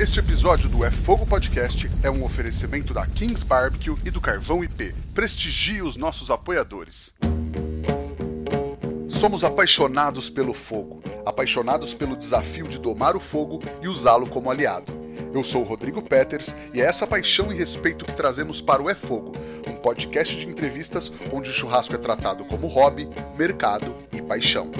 [0.00, 4.64] Este episódio do É Fogo Podcast é um oferecimento da Kings Barbecue e do Carvão
[4.64, 4.94] IP.
[5.12, 7.12] Prestigie os nossos apoiadores.
[9.10, 14.90] Somos apaixonados pelo fogo, apaixonados pelo desafio de domar o fogo e usá-lo como aliado.
[15.34, 18.88] Eu sou o Rodrigo Peters e é essa paixão e respeito que trazemos para o
[18.88, 19.32] É Fogo,
[19.68, 23.06] um podcast de entrevistas onde o churrasco é tratado como hobby,
[23.36, 24.72] mercado e paixão.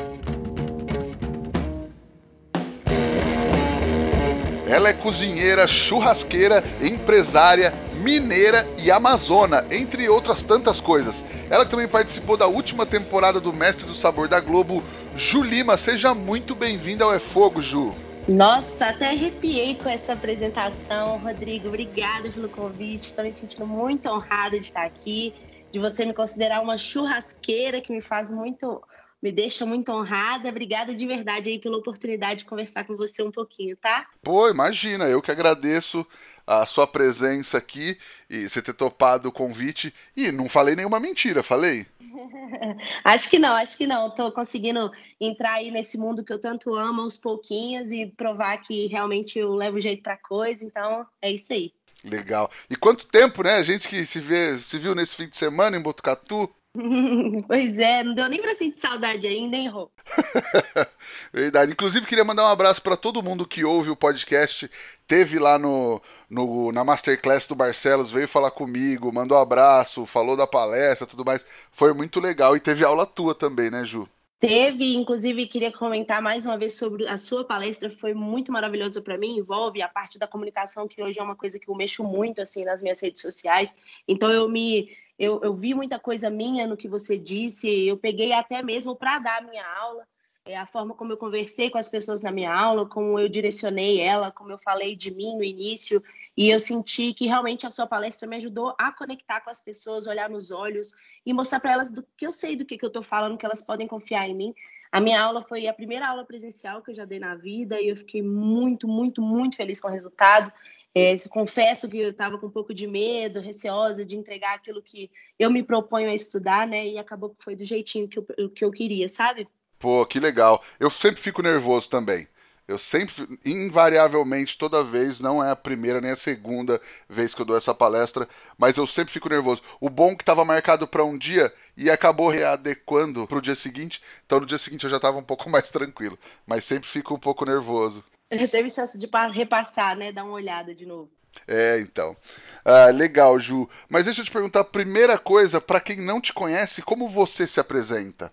[4.71, 7.75] Ela é cozinheira, churrasqueira, empresária,
[8.05, 11.25] mineira e amazona, entre outras tantas coisas.
[11.51, 14.81] Ela também participou da última temporada do Mestre do Sabor da Globo.
[15.17, 17.93] Ju Lima, seja muito bem-vinda ao É Fogo, Ju.
[18.29, 21.67] Nossa, até arrepiei com essa apresentação, Rodrigo.
[21.67, 23.07] Obrigada pelo convite.
[23.07, 25.35] Estou me sentindo muito honrada de estar aqui,
[25.73, 28.81] de você me considerar uma churrasqueira que me faz muito
[29.23, 30.49] me deixa muito honrada.
[30.49, 34.07] Obrigada de verdade aí pela oportunidade de conversar com você um pouquinho, tá?
[34.23, 36.07] Pô, imagina, eu que agradeço
[36.47, 37.97] a sua presença aqui
[38.29, 39.95] e você ter topado o convite.
[40.17, 41.87] E não falei nenhuma mentira, falei?
[43.05, 44.11] acho que não, acho que não.
[44.11, 44.91] Tô conseguindo
[45.21, 49.55] entrar aí nesse mundo que eu tanto amo aos pouquinhos e provar que realmente eu
[49.55, 51.73] levo jeito pra coisa, então é isso aí.
[52.03, 52.51] Legal.
[52.69, 53.57] E quanto tempo, né?
[53.57, 56.51] A gente que se, vê, se viu nesse fim de semana em Botucatu.
[57.49, 59.91] pois é, não deu nem pra sentir saudade ainda, hein, Rô?
[61.33, 61.73] Verdade.
[61.73, 64.71] Inclusive, queria mandar um abraço para todo mundo que ouve o podcast.
[65.07, 70.37] Teve lá no, no, na Masterclass do Barcelos, veio falar comigo, mandou um abraço, falou
[70.37, 71.45] da palestra tudo mais.
[71.73, 72.57] Foi muito legal.
[72.57, 74.09] E teve aula tua também, né, Ju?
[74.41, 79.19] Teve, inclusive, queria comentar mais uma vez sobre a sua palestra, foi muito maravilhosa para
[79.19, 82.41] mim, envolve a parte da comunicação, que hoje é uma coisa que eu mexo muito,
[82.41, 83.77] assim, nas minhas redes sociais,
[84.09, 88.33] então eu me, eu, eu vi muita coisa minha no que você disse, eu peguei
[88.33, 90.09] até mesmo para dar a minha aula,
[90.45, 94.01] é a forma como eu conversei com as pessoas na minha aula, como eu direcionei
[94.01, 96.03] ela, como eu falei de mim no início,
[96.37, 100.07] e eu senti que realmente a sua palestra me ajudou a conectar com as pessoas,
[100.07, 100.93] olhar nos olhos
[101.25, 103.45] e mostrar para elas do que eu sei do que, que eu estou falando, que
[103.45, 104.55] elas podem confiar em mim.
[104.91, 107.89] A minha aula foi a primeira aula presencial que eu já dei na vida e
[107.89, 110.53] eu fiquei muito, muito, muito feliz com o resultado.
[110.93, 115.09] É, confesso que eu estava com um pouco de medo, receosa de entregar aquilo que
[115.39, 116.85] eu me proponho a estudar, né?
[116.85, 119.47] E acabou que foi do jeitinho que eu, que eu queria, sabe?
[119.81, 120.63] Pô, que legal.
[120.79, 122.29] Eu sempre fico nervoso também.
[122.69, 127.47] Eu sempre, invariavelmente, toda vez, não é a primeira nem a segunda vez que eu
[127.47, 129.61] dou essa palestra, mas eu sempre fico nervoso.
[129.81, 133.57] O bom é que estava marcado para um dia e acabou readequando para o dia
[133.57, 136.17] seguinte, então no dia seguinte eu já estava um pouco mais tranquilo,
[136.47, 138.05] mas sempre fico um pouco nervoso.
[138.29, 140.13] Teve chance de repassar, né?
[140.13, 141.11] Dar uma olhada de novo.
[141.49, 142.17] É, então.
[142.65, 143.69] Ah, legal, Ju.
[143.89, 147.59] Mas deixa eu te perguntar, primeira coisa, para quem não te conhece, como você se
[147.59, 148.33] apresenta?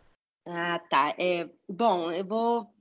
[0.49, 1.13] Ah, tá.
[1.17, 2.73] É, bom, eu vou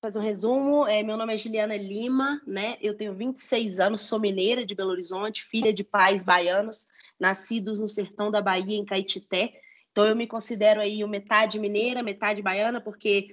[0.00, 0.86] fazer um resumo.
[0.86, 2.76] É, meu nome é Juliana Lima, né?
[2.82, 6.88] Eu tenho 26 anos, sou mineira de Belo Horizonte, filha de pais baianos,
[7.18, 9.58] nascidos no sertão da Bahia, em Caetité.
[9.90, 13.28] Então eu me considero aí metade mineira, metade baiana, porque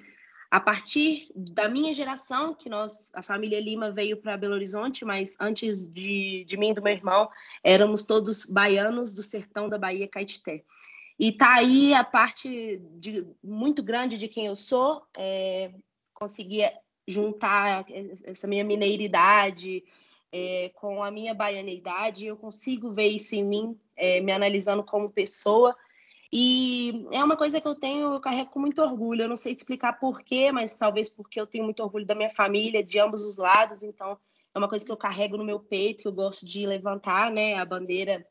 [0.50, 5.36] a partir da minha geração, que nós, a família Lima veio para Belo Horizonte, mas
[5.42, 7.30] antes de, de mim e do meu irmão,
[7.62, 10.63] éramos todos baianos do sertão da Bahia, Caetité.
[11.17, 15.01] E tá aí a parte de, muito grande de quem eu sou.
[15.17, 15.71] É,
[16.13, 16.69] conseguir
[17.07, 17.85] juntar
[18.25, 19.83] essa minha mineiridade
[20.31, 25.09] é, com a minha baianeidade, eu consigo ver isso em mim, é, me analisando como
[25.09, 25.75] pessoa.
[26.31, 29.21] E é uma coisa que eu tenho, eu carrego com muito orgulho.
[29.21, 32.29] Eu não sei te explicar porquê, mas talvez porque eu tenho muito orgulho da minha
[32.29, 33.83] família, de ambos os lados.
[33.83, 34.17] Então,
[34.53, 37.55] é uma coisa que eu carrego no meu peito, que eu gosto de levantar, né?
[37.55, 38.27] A bandeira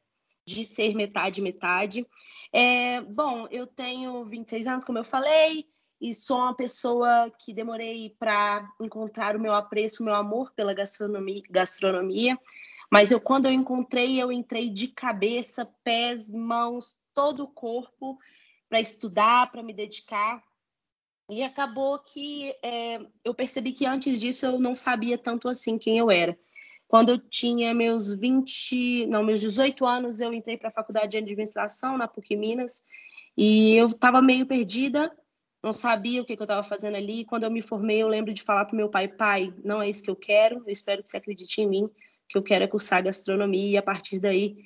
[0.47, 2.07] de ser metade, metade.
[2.53, 5.67] É, bom, eu tenho 26 anos, como eu falei
[6.01, 10.75] e sou uma pessoa que demorei para encontrar o meu apreço, o meu amor pela
[10.75, 12.39] gastronomia, gastronomia.
[12.91, 18.19] Mas eu quando eu encontrei, eu entrei de cabeça, pés, mãos, todo o corpo
[18.69, 20.43] para estudar, para me dedicar.
[21.31, 25.97] E acabou que é, eu percebi que antes disso eu não sabia tanto assim quem
[25.97, 26.39] eu era.
[26.95, 31.19] Quando eu tinha meus 20, não, meus 18 anos, eu entrei para a faculdade de
[31.19, 32.85] administração na PUC Minas
[33.37, 35.11] e eu estava meio perdida,
[35.61, 37.25] não sabia o que, que eu estava fazendo ali.
[37.25, 40.05] Quando eu me formei, eu lembro de falar para meu pai: pai, não é isso
[40.05, 41.91] que eu quero, eu espero que você acredite em mim,
[42.29, 43.71] que eu quero é cursar gastronomia.
[43.73, 44.57] E a partir daí,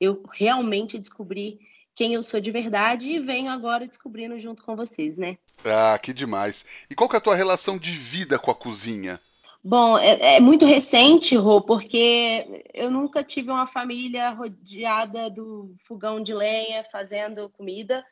[0.00, 1.60] eu realmente descobri
[1.94, 5.38] quem eu sou de verdade e venho agora descobrindo junto com vocês, né?
[5.64, 6.64] Ah, que demais.
[6.90, 9.20] E qual que é a tua relação de vida com a cozinha?
[9.68, 16.22] Bom, é, é, muito recente, Rô, porque eu nunca tive uma família rodeada do fogão
[16.22, 18.06] de lenha fazendo comida.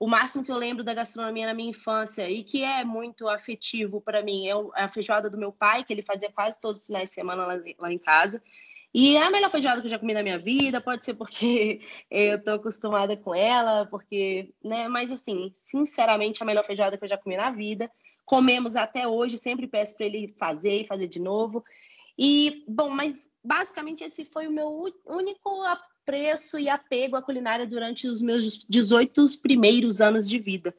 [0.00, 4.00] o máximo que eu lembro da gastronomia na minha infância e que é muito afetivo
[4.00, 7.08] para mim é a feijoada do meu pai, que ele fazia quase todos os finais
[7.10, 8.42] de semana lá, lá em casa.
[8.94, 11.80] E é a melhor feijoada que eu já comi na minha vida, pode ser porque
[12.10, 17.08] eu tô acostumada com ela, porque, né, mas assim, sinceramente, a melhor feijoada que eu
[17.08, 17.90] já comi na vida.
[18.24, 21.64] Comemos até hoje, sempre peço para ele fazer e fazer de novo.
[22.18, 28.06] E, bom, mas basicamente esse foi o meu único apreço e apego à culinária durante
[28.06, 30.74] os meus 18 primeiros anos de vida.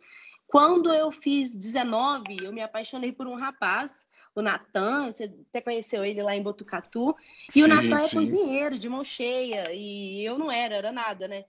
[0.47, 6.05] Quando eu fiz 19, eu me apaixonei por um rapaz, o Natan, você até conheceu
[6.05, 7.13] ele lá em Botucatu,
[7.49, 11.27] e sim, o Natan é cozinheiro, de mão cheia, e eu não era, era nada,
[11.27, 11.43] né?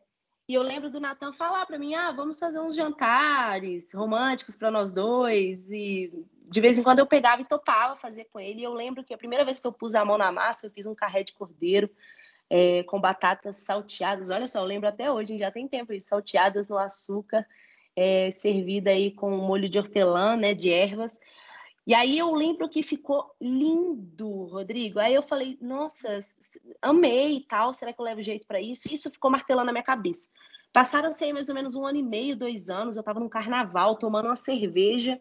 [0.49, 4.71] E eu lembro do Natan falar para mim: ah, vamos fazer uns jantares românticos para
[4.71, 5.71] nós dois.
[5.71, 6.11] E
[6.49, 8.61] de vez em quando eu pegava e topava fazer com ele.
[8.61, 10.71] E eu lembro que a primeira vez que eu pus a mão na massa, eu
[10.71, 11.91] fiz um carré de cordeiro
[12.49, 14.31] é, com batatas salteadas.
[14.31, 17.47] Olha só, eu lembro até hoje, já tem tempo isso, salteadas no açúcar,
[17.99, 21.19] é, servida aí com molho de hortelã, né, de ervas.
[21.85, 25.00] E aí eu lembro que ficou lindo, Rodrigo.
[25.00, 26.21] Aí eu falei, nossa,
[26.81, 28.93] amei e tal, será que eu levo jeito para isso?
[28.93, 30.31] Isso ficou martelando na minha cabeça.
[30.73, 33.97] Passaram-se aí mais ou menos um ano e meio, dois anos, eu estava num carnaval
[33.97, 35.19] tomando uma cerveja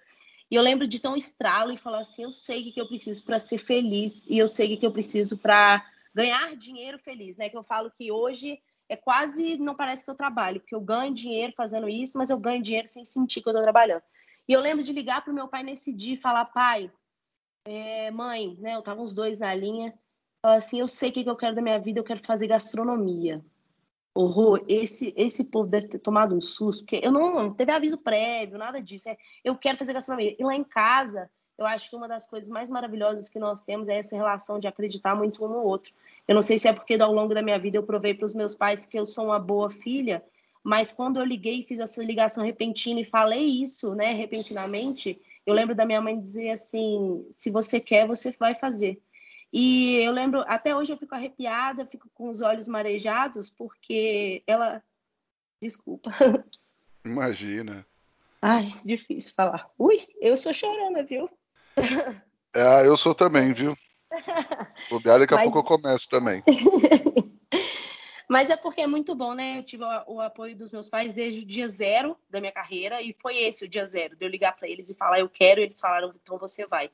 [0.51, 2.87] e eu lembro de ter um estralo e falar assim: eu sei o que eu
[2.87, 5.83] preciso para ser feliz e eu sei o que eu preciso para
[6.13, 7.49] ganhar dinheiro feliz, né?
[7.49, 11.13] Que eu falo que hoje é quase não parece que eu trabalho, porque eu ganho
[11.13, 14.03] dinheiro fazendo isso, mas eu ganho dinheiro sem sentir que eu estou trabalhando.
[14.47, 16.91] E eu lembro de ligar para o meu pai nesse dia e falar: pai,
[17.65, 18.75] é, mãe, né?
[18.75, 19.93] Eu tava uns dois na linha.
[20.41, 23.43] Falar assim: eu sei o que eu quero da minha vida, eu quero fazer gastronomia
[24.17, 27.97] horror, esse, esse povo deve ter tomado um susto, porque eu não, não teve aviso
[27.99, 29.07] prévio, nada disso.
[29.09, 30.35] É, eu quero fazer gastronomia.
[30.37, 33.89] E lá em casa, eu acho que uma das coisas mais maravilhosas que nós temos
[33.89, 35.91] é essa relação de acreditar muito um no outro.
[36.27, 38.35] Eu não sei se é porque ao longo da minha vida eu provei para os
[38.35, 40.23] meus pais que eu sou uma boa filha,
[40.63, 45.53] mas quando eu liguei e fiz essa ligação repentina e falei isso, né, repentinamente, eu
[45.53, 49.01] lembro da minha mãe dizer assim: se você quer, você vai fazer.
[49.51, 54.83] E eu lembro, até hoje eu fico arrepiada, fico com os olhos marejados, porque ela.
[55.61, 56.11] Desculpa.
[57.05, 57.85] Imagina.
[58.41, 59.71] Ai, difícil falar.
[59.79, 61.29] Ui, eu sou chorona, viu?
[62.53, 63.77] É, eu sou também, viu?
[64.89, 65.51] Bobear, daqui a Mas...
[65.51, 66.43] pouco eu começo também.
[68.29, 69.59] Mas é porque é muito bom, né?
[69.59, 73.01] Eu tive o, o, apoio dos meus pais desde o dia zero da minha carreira,
[73.01, 75.61] e foi esse o dia zero, de eu ligar para eles e falar, eu quero,
[75.61, 76.89] eles falaram, então você vai.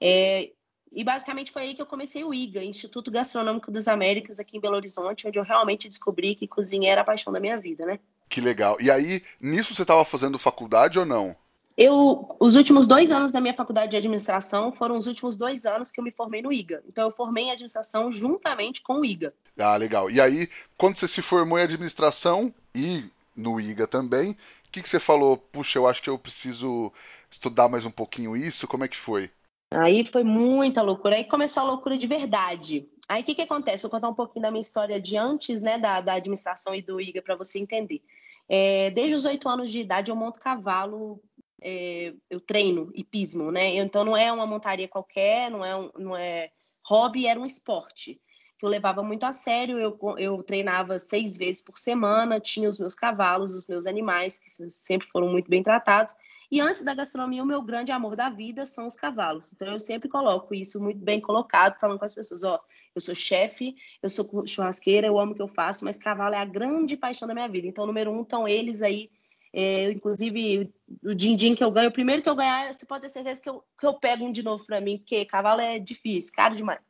[0.00, 0.50] É,
[0.90, 4.60] e basicamente foi aí que eu comecei o IGA, Instituto Gastronômico das Américas, aqui em
[4.60, 7.98] Belo Horizonte, onde eu realmente descobri que cozinha era a paixão da minha vida, né?
[8.28, 8.78] Que legal.
[8.80, 11.36] E aí, nisso você estava fazendo faculdade ou não?
[11.76, 15.90] Eu, os últimos dois anos da minha faculdade de administração foram os últimos dois anos
[15.90, 16.82] que eu me formei no IGA.
[16.86, 19.32] Então, eu formei em administração juntamente com o IGA.
[19.58, 20.10] Ah, legal.
[20.10, 23.04] E aí, quando você se formou em administração e
[23.34, 24.36] no IGA também, o
[24.70, 25.36] que, que você falou?
[25.36, 26.92] Puxa, eu acho que eu preciso
[27.30, 28.68] estudar mais um pouquinho isso.
[28.68, 29.30] Como é que foi?
[29.72, 31.16] Aí foi muita loucura.
[31.16, 32.86] Aí começou a loucura de verdade.
[33.08, 33.82] Aí o que, que acontece?
[33.82, 37.00] Vou contar um pouquinho da minha história de antes né, da, da administração e do
[37.00, 38.02] IGA para você entender.
[38.48, 41.20] É, desde os oito anos de idade eu monto cavalo,
[41.62, 43.76] é, eu treino hipismo, né?
[43.76, 46.50] Então não é uma montaria qualquer, não é, um, não é
[46.84, 48.20] hobby, era um esporte
[48.58, 49.78] que eu levava muito a sério.
[49.78, 54.48] Eu, eu treinava seis vezes por semana, tinha os meus cavalos, os meus animais, que
[54.70, 56.14] sempre foram muito bem tratados.
[56.50, 59.52] E antes da gastronomia, o meu grande amor da vida são os cavalos.
[59.52, 62.60] Então eu sempre coloco isso muito bem colocado, falando com as pessoas, ó,
[62.94, 66.38] eu sou chefe, eu sou churrasqueira, eu amo o que eu faço, mas cavalo é
[66.38, 67.66] a grande paixão da minha vida.
[67.66, 69.10] Então, número um, estão eles aí.
[69.52, 70.72] É, inclusive,
[71.04, 73.50] o din-din que eu ganho, o primeiro que eu ganhar, você pode ter certeza que
[73.50, 76.80] eu, que eu pego um de novo para mim, porque cavalo é difícil, caro demais.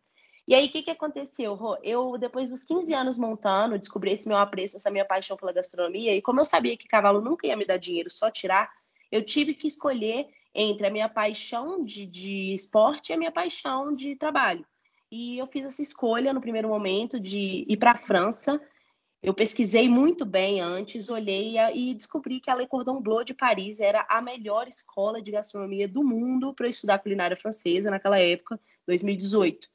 [0.47, 1.77] E aí, o que, que aconteceu, Rô?
[1.83, 6.15] Eu, depois dos 15 anos montando, descobri esse meu apreço, essa minha paixão pela gastronomia,
[6.15, 8.71] e como eu sabia que cavalo nunca ia me dar dinheiro, só tirar,
[9.11, 13.95] eu tive que escolher entre a minha paixão de, de esporte e a minha paixão
[13.95, 14.67] de trabalho.
[15.11, 18.61] E eu fiz essa escolha no primeiro momento de ir para a França.
[19.23, 23.79] Eu pesquisei muito bem antes, olhei e descobri que a Le Cordon Bleu de Paris
[23.79, 29.69] era a melhor escola de gastronomia do mundo para estudar culinária francesa naquela época, 2018.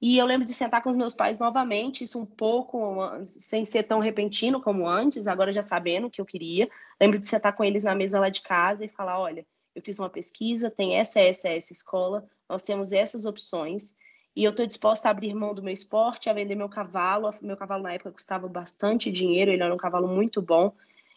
[0.00, 3.82] E eu lembro de sentar com os meus pais novamente, isso um pouco sem ser
[3.82, 6.68] tão repentino como antes, agora já sabendo o que eu queria.
[7.00, 9.98] Lembro de sentar com eles na mesa lá de casa e falar: olha, eu fiz
[9.98, 13.96] uma pesquisa, tem essa, essa, essa escola, nós temos essas opções,
[14.36, 17.30] e eu estou disposta a abrir mão do meu esporte, a vender meu cavalo.
[17.40, 20.74] Meu cavalo na época custava bastante dinheiro, ele era um cavalo muito bom.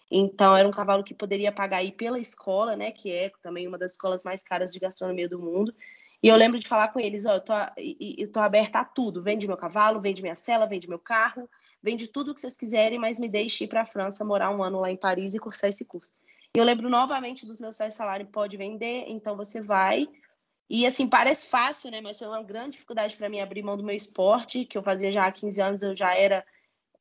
[0.09, 2.91] Então, era um cavalo que poderia pagar aí pela escola, né?
[2.91, 5.75] Que é também uma das escolas mais caras de gastronomia do mundo.
[6.23, 7.53] E eu lembro de falar com eles, ó, eu tô,
[8.17, 9.21] eu tô aberta a tudo.
[9.21, 11.49] Vende meu cavalo, vende minha cela, vende meu carro,
[11.83, 14.63] vende tudo o que vocês quiserem, mas me deixe ir para a França, morar um
[14.63, 16.13] ano lá em Paris e cursar esse curso.
[16.55, 20.07] Eu lembro novamente dos meus pais falarem: pode vender, então você vai.
[20.69, 21.99] E assim, parece fácil, né?
[21.99, 25.11] Mas foi uma grande dificuldade para mim abrir mão do meu esporte, que eu fazia
[25.11, 26.45] já há 15 anos, eu já era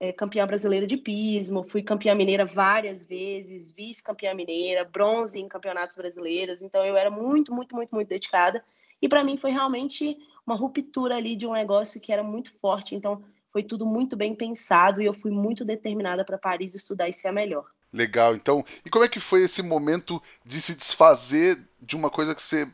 [0.01, 5.97] é, campeã brasileira de pismo, fui campeã mineira várias vezes, vice-campeã mineira, bronze em campeonatos
[5.97, 6.63] brasileiros.
[6.63, 8.65] Então eu era muito, muito, muito, muito dedicada.
[9.03, 12.95] E para mim foi realmente uma ruptura ali de um negócio que era muito forte.
[12.95, 13.23] Então
[13.53, 17.29] foi tudo muito bem pensado e eu fui muito determinada para Paris estudar e ser
[17.29, 17.67] a melhor.
[17.93, 18.35] Legal.
[18.35, 22.43] Então, e como é que foi esse momento de se desfazer de uma coisa que
[22.43, 22.69] você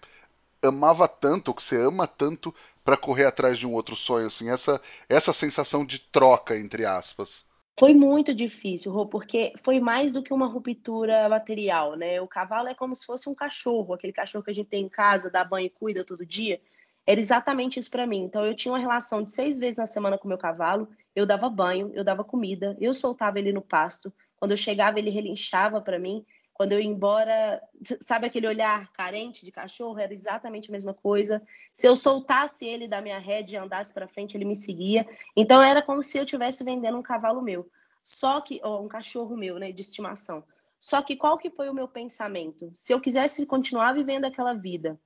[0.67, 2.55] amava tanto, ou que você ama tanto,
[2.85, 7.45] para correr atrás de um outro sonho, assim, essa essa sensação de troca entre aspas?
[7.79, 12.21] Foi muito difícil, Rô, porque foi mais do que uma ruptura material, né?
[12.21, 14.89] O cavalo é como se fosse um cachorro, aquele cachorro que a gente tem em
[14.89, 16.61] casa, dá banho e cuida todo dia.
[17.07, 18.23] Era exatamente isso para mim.
[18.23, 20.89] Então eu tinha uma relação de seis vezes na semana com meu cavalo.
[21.17, 24.13] Eu dava banho, eu dava comida, eu soltava ele no pasto.
[24.37, 26.25] Quando eu chegava, ele relinchava para mim.
[26.55, 27.61] Quando eu ia embora,
[28.01, 29.99] sabe aquele olhar carente de cachorro?
[29.99, 31.43] Era exatamente a mesma coisa.
[31.73, 35.05] Se eu soltasse ele da minha rede e andasse para frente, ele me seguia.
[35.37, 37.69] Então era como se eu estivesse vendendo um cavalo meu.
[38.05, 40.45] Só que, ou um cachorro meu, né, de estimação.
[40.79, 42.71] Só que qual que foi o meu pensamento?
[42.75, 45.01] Se eu quisesse continuar vivendo aquela vida,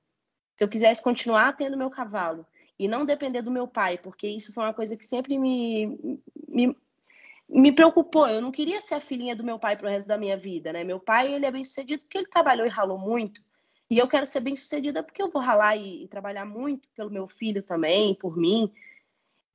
[0.55, 2.45] se eu quisesse continuar tendo meu cavalo
[2.77, 6.77] e não depender do meu pai, porque isso foi uma coisa que sempre me, me
[7.49, 8.27] me preocupou.
[8.27, 10.71] Eu não queria ser a filhinha do meu pai para o resto da minha vida,
[10.71, 10.83] né?
[10.83, 13.41] Meu pai, ele é bem sucedido porque ele trabalhou e ralou muito.
[13.89, 17.09] E eu quero ser bem sucedida porque eu vou ralar e, e trabalhar muito pelo
[17.09, 18.71] meu filho também, por mim.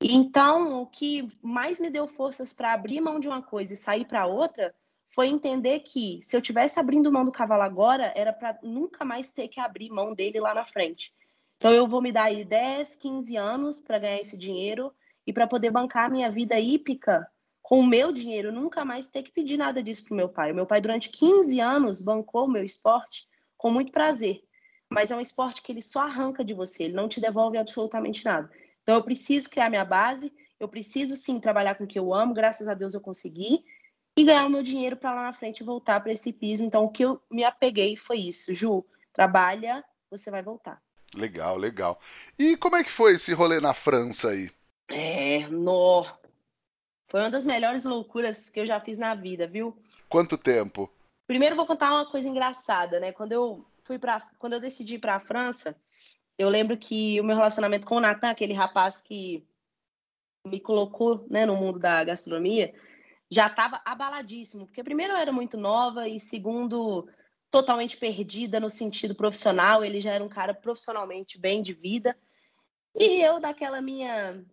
[0.02, 4.04] Então, o que mais me deu forças para abrir mão de uma coisa e sair
[4.04, 4.74] para outra
[5.08, 9.30] foi entender que se eu tivesse abrindo mão do cavalo agora, era para nunca mais
[9.32, 11.14] ter que abrir mão dele lá na frente.
[11.56, 14.92] Então, eu vou me dar aí 10, 15 anos para ganhar esse dinheiro
[15.24, 17.24] e para poder bancar minha vida hípica
[17.64, 20.52] com o meu dinheiro, nunca mais ter que pedir nada disso para o meu pai.
[20.52, 24.42] O meu pai, durante 15 anos, bancou o meu esporte com muito prazer.
[24.90, 28.23] Mas é um esporte que ele só arranca de você, ele não te devolve absolutamente
[28.23, 28.50] nada.
[28.83, 30.30] Então, eu preciso criar minha base,
[30.61, 33.64] eu preciso sim trabalhar com o que eu amo, graças a Deus eu consegui,
[34.14, 36.66] e ganhar o meu dinheiro para lá na frente voltar para esse pismo.
[36.66, 38.52] Então, o que eu me apeguei foi isso.
[38.52, 40.83] Ju, trabalha, você vai voltar.
[41.16, 41.99] Legal, legal.
[42.38, 44.50] E como é que foi esse rolê na França aí?
[44.90, 46.04] É, no,
[47.14, 49.73] foi uma das melhores loucuras que eu já fiz na vida, viu?
[50.09, 50.90] Quanto tempo?
[51.28, 53.12] Primeiro vou contar uma coisa engraçada, né?
[53.12, 55.80] Quando eu fui para, quando eu decidi ir para a França,
[56.37, 59.47] eu lembro que o meu relacionamento com o Nathan, aquele rapaz que
[60.44, 62.75] me colocou, né, no mundo da gastronomia,
[63.30, 67.09] já estava abaladíssimo, porque primeiro eu era muito nova e segundo
[67.49, 72.16] totalmente perdida no sentido profissional, ele já era um cara profissionalmente bem de vida.
[72.92, 74.44] E eu daquela minha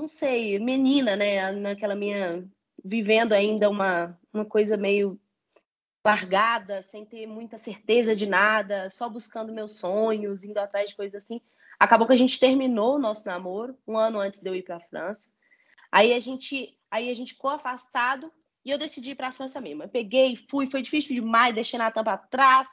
[0.00, 1.52] não sei, menina, né?
[1.52, 2.48] Naquela minha.
[2.82, 5.20] vivendo ainda uma, uma coisa meio
[6.04, 11.22] largada, sem ter muita certeza de nada, só buscando meus sonhos, indo atrás de coisas
[11.22, 11.40] assim.
[11.78, 14.76] Acabou que a gente terminou o nosso namoro um ano antes de eu ir para
[14.76, 15.34] a França.
[15.92, 18.32] Aí a gente, aí a gente ficou afastado
[18.64, 19.82] e eu decidi ir para a França mesmo.
[19.82, 22.68] Eu peguei, fui, foi difícil demais, deixei na tampa atrás.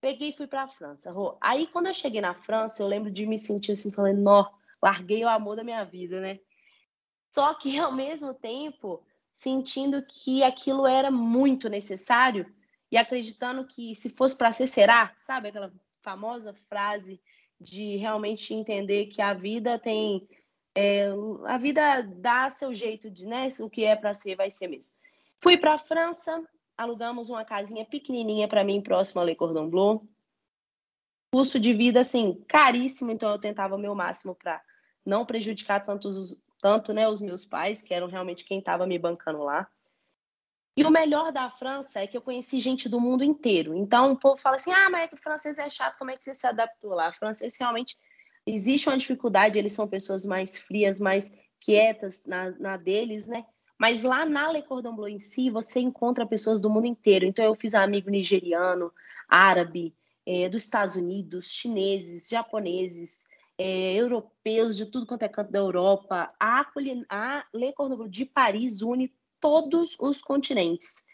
[0.00, 1.14] Peguei e fui para a França.
[1.40, 4.46] Aí quando eu cheguei na França, eu lembro de me sentir assim, falando, nó,
[4.82, 6.40] larguei o amor da minha vida, né?
[7.34, 9.02] Só que, ao mesmo tempo,
[9.34, 12.52] sentindo que aquilo era muito necessário
[12.90, 15.48] e acreditando que se fosse para ser, será, sabe?
[15.48, 17.20] Aquela famosa frase
[17.60, 20.28] de realmente entender que a vida tem.
[20.74, 21.08] É,
[21.46, 23.48] a vida dá seu jeito de, né?
[23.60, 24.94] O que é para ser, vai ser mesmo.
[25.40, 26.42] Fui para a França,
[26.76, 30.08] alugamos uma casinha pequenininha para mim, próximo a Le Cordon Bleu.
[31.32, 34.62] Custo de vida, assim, caríssimo, então eu tentava o meu máximo para
[35.04, 38.98] não prejudicar tanto os, tanto né, os meus pais, que eram realmente quem estava me
[38.98, 39.68] bancando lá.
[40.76, 43.74] E o melhor da França é que eu conheci gente do mundo inteiro.
[43.74, 46.16] Então o povo fala assim: ah, mas é que o francês é chato, como é
[46.16, 47.08] que você se adaptou lá?
[47.08, 47.96] O francês realmente
[48.46, 53.44] existe uma dificuldade, eles são pessoas mais frias, mais quietas na, na deles, né?
[53.78, 57.24] Mas lá na Le Cordon Bleu em si, você encontra pessoas do mundo inteiro.
[57.24, 58.92] Então eu fiz amigo nigeriano,
[59.28, 59.94] árabe,
[60.26, 63.26] é, dos Estados Unidos, chineses, japoneses,
[63.58, 66.32] é, europeus de tudo quanto é canto da Europa.
[66.38, 66.64] A,
[67.10, 71.04] a Le Cordon de Paris une todos os continentes.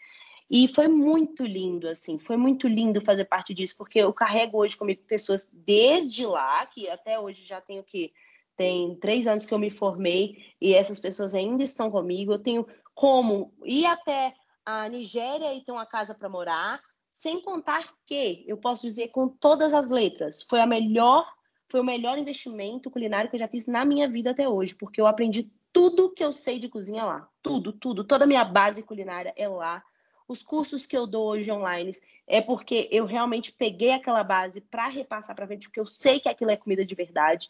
[0.49, 4.77] E foi muito lindo, assim, foi muito lindo fazer parte disso, porque eu carrego hoje
[4.77, 8.13] comigo pessoas desde lá, que até hoje já tenho que
[8.55, 12.31] tem três anos que eu me formei e essas pessoas ainda estão comigo.
[12.31, 14.33] Eu tenho como ir até
[14.65, 19.27] a Nigéria e ter uma casa para morar, sem contar que eu posso dizer com
[19.27, 21.27] todas as letras, foi a melhor
[21.67, 25.01] foi o melhor investimento culinário que eu já fiz na minha vida até hoje, porque
[25.01, 27.27] eu aprendi tudo que eu sei de cozinha lá.
[27.41, 28.03] Tudo, tudo.
[28.03, 29.83] Toda a minha base culinária é lá.
[30.27, 31.91] Os cursos que eu dou hoje online
[32.27, 36.29] é porque eu realmente peguei aquela base para repassar para frente, porque eu sei que
[36.29, 37.49] aquilo é comida de verdade.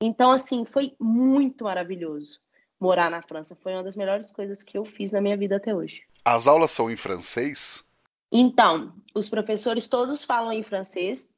[0.00, 2.40] Então, assim, foi muito maravilhoso
[2.80, 3.56] morar na França.
[3.56, 6.02] Foi uma das melhores coisas que eu fiz na minha vida até hoje.
[6.24, 7.84] As aulas são em francês?
[8.30, 11.33] Então, os professores todos falam em francês,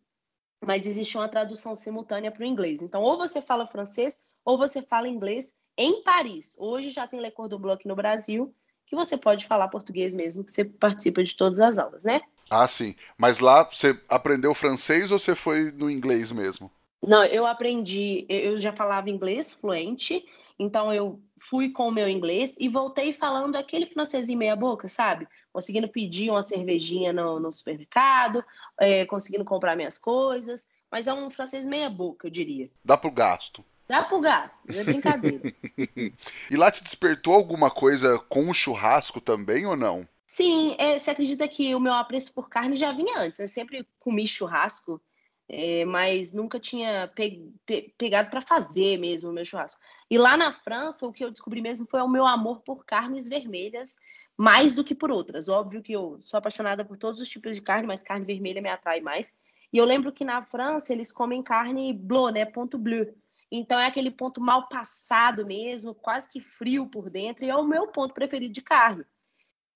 [0.65, 2.83] mas existe uma tradução simultânea para o inglês.
[2.83, 6.57] Então, ou você fala francês ou você fala inglês em Paris.
[6.59, 8.55] Hoje já tem Le Cordon Bleu aqui no Brasil,
[8.87, 12.23] que você pode falar português mesmo, que você participa de todas as aulas, né?
[12.49, 12.95] Ah, sim.
[13.19, 16.71] Mas lá você aprendeu francês ou você foi no inglês mesmo?
[17.03, 20.25] Não, eu aprendi, eu já falava inglês fluente,
[20.59, 24.89] então eu fui com o meu inglês e voltei falando aquele francês em meia boca,
[24.89, 25.29] sabe?
[25.53, 28.45] Conseguindo pedir uma cervejinha no, no supermercado,
[28.81, 32.71] é, conseguindo comprar minhas coisas, mas é um francês meia boca, eu diria.
[32.85, 33.65] Dá pro gasto.
[33.89, 35.55] Dá pro gasto, é brincadeira.
[36.51, 40.09] e lá te despertou alguma coisa com o churrasco também ou não?
[40.27, 43.39] Sim, é, você acredita que o meu apreço por carne já vinha antes?
[43.39, 45.01] Eu sempre comi churrasco,
[45.49, 49.81] é, mas nunca tinha pe pe pegado para fazer mesmo o meu churrasco.
[50.11, 53.29] E lá na França, o que eu descobri mesmo foi o meu amor por carnes
[53.29, 53.97] vermelhas,
[54.37, 55.49] mais do que por outras.
[55.49, 58.69] Óbvio que eu sou apaixonada por todos os tipos de carne, mas carne vermelha me
[58.69, 59.41] atrai mais.
[59.73, 62.45] E eu lembro que na França eles comem carne bleu, né?
[62.45, 63.15] Ponto bleu.
[63.51, 67.65] Então é aquele ponto mal passado mesmo, quase que frio por dentro, e é o
[67.65, 69.05] meu ponto preferido de carne.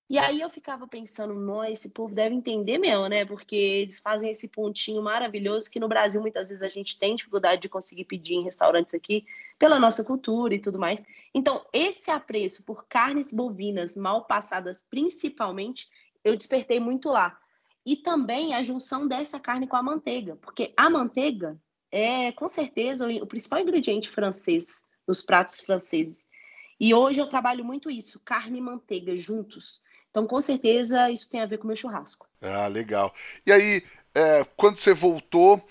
[0.09, 3.23] E aí eu ficava pensando, nossa, esse povo deve entender mesmo, né?
[3.23, 7.61] Porque eles fazem esse pontinho maravilhoso que no Brasil muitas vezes a gente tem dificuldade
[7.61, 9.25] de conseguir pedir em restaurantes aqui,
[9.61, 11.03] pela nossa cultura e tudo mais.
[11.35, 15.87] Então, esse apreço por carnes bovinas mal passadas, principalmente,
[16.23, 17.37] eu despertei muito lá.
[17.85, 23.07] E também a junção dessa carne com a manteiga, porque a manteiga é com certeza
[23.07, 26.31] o principal ingrediente francês nos pratos franceses.
[26.79, 29.83] E hoje eu trabalho muito isso, carne e manteiga juntos.
[30.09, 32.27] Então, com certeza, isso tem a ver com o meu churrasco.
[32.41, 33.13] Ah, legal.
[33.45, 33.83] E aí,
[34.15, 35.61] é, quando você voltou,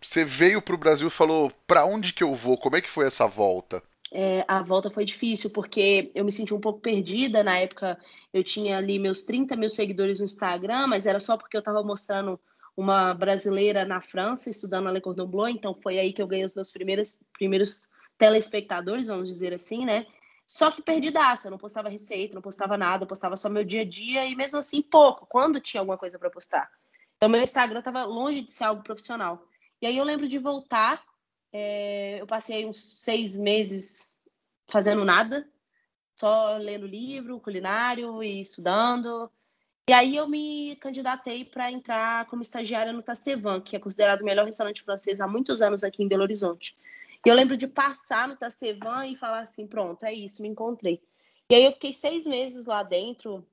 [0.00, 2.56] você veio para o Brasil e falou: para onde que eu vou?
[2.56, 3.82] Como é que foi essa volta?
[4.10, 7.44] É, a volta foi difícil, porque eu me senti um pouco perdida.
[7.44, 7.98] Na época,
[8.32, 11.82] eu tinha ali meus 30 mil seguidores no Instagram, mas era só porque eu estava
[11.82, 12.40] mostrando
[12.76, 16.44] uma brasileira na França, estudando a Le Cordon Bleu, então foi aí que eu ganhei
[16.44, 20.06] os meus primeiros, primeiros telespectadores, vamos dizer assim, né?
[20.46, 23.84] Só que perdidaça, eu não postava receita, não postava nada, postava só meu dia a
[23.84, 26.70] dia e mesmo assim pouco, quando tinha alguma coisa para postar.
[27.16, 29.44] Então meu Instagram estava longe de ser algo profissional.
[29.80, 31.02] E aí eu lembro de voltar,
[31.52, 34.16] é, eu passei uns seis meses
[34.66, 35.48] fazendo nada,
[36.18, 39.30] só lendo livro, culinário e estudando.
[39.88, 44.24] E aí eu me candidatei para entrar como estagiária no Tastevan, que é considerado o
[44.24, 46.76] melhor restaurante francês há muitos anos aqui em Belo Horizonte.
[47.24, 51.00] E eu lembro de passar no Tastevan e falar assim: pronto, é isso, me encontrei.
[51.48, 53.46] E aí eu fiquei seis meses lá dentro,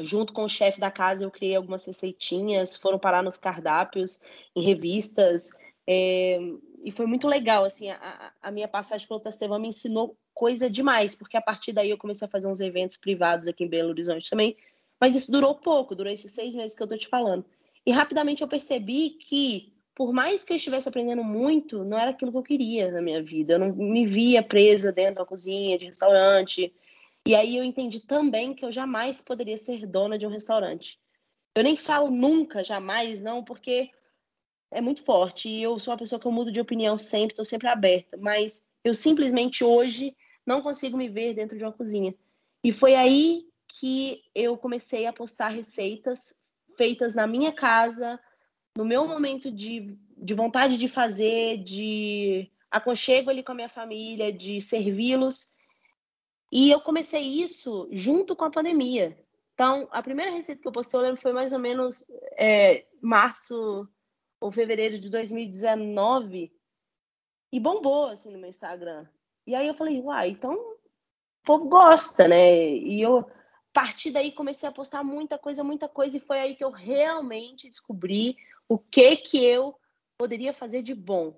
[0.00, 4.20] junto com o chefe da casa, eu criei algumas receitinhas, foram parar nos cardápios,
[4.54, 5.50] em revistas.
[5.86, 6.38] É,
[6.82, 11.14] e foi muito legal, assim, a, a minha passagem pelo Tastevan me ensinou coisa demais,
[11.14, 14.28] porque a partir daí eu comecei a fazer uns eventos privados aqui em Belo Horizonte
[14.28, 14.56] também,
[15.00, 17.44] mas isso durou pouco, durou esses seis meses que eu tô te falando.
[17.86, 22.32] E rapidamente eu percebi que por mais que eu estivesse aprendendo muito, não era aquilo
[22.32, 23.54] que eu queria na minha vida.
[23.54, 26.74] Eu não me via presa dentro da cozinha de restaurante.
[27.26, 30.98] E aí eu entendi também que eu jamais poderia ser dona de um restaurante.
[31.56, 33.90] Eu nem falo nunca, jamais, não, porque
[34.70, 35.48] é muito forte.
[35.48, 38.16] E eu sou uma pessoa que eu mudo de opinião sempre, estou sempre aberta.
[38.16, 42.14] Mas eu simplesmente hoje não consigo me ver dentro de uma cozinha.
[42.62, 46.42] E foi aí que eu comecei a postar receitas
[46.76, 48.18] feitas na minha casa,
[48.76, 54.32] no meu momento de, de vontade de fazer, de aconchego ali com a minha família,
[54.32, 55.54] de servi-los.
[56.54, 59.18] E eu comecei isso junto com a pandemia.
[59.54, 62.06] Então, a primeira receita que eu postei, eu lembro, foi mais ou menos
[62.38, 63.88] é, março
[64.40, 66.52] ou fevereiro de 2019.
[67.52, 69.04] E bombou, assim, no meu Instagram.
[69.44, 70.78] E aí eu falei, uai, então o
[71.44, 72.68] povo gosta, né?
[72.68, 73.26] E eu, a
[73.72, 76.16] partir daí, comecei a postar muita coisa, muita coisa.
[76.16, 78.36] E foi aí que eu realmente descobri
[78.68, 79.74] o que que eu
[80.16, 81.36] poderia fazer de bom.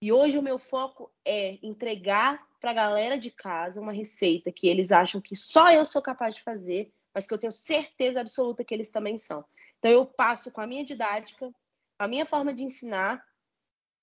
[0.00, 4.68] E hoje o meu foco é entregar para a galera de casa uma receita que
[4.68, 8.62] eles acham que só eu sou capaz de fazer, mas que eu tenho certeza absoluta
[8.62, 9.44] que eles também são.
[9.78, 11.50] Então eu passo com a minha didática,
[11.98, 13.24] a minha forma de ensinar,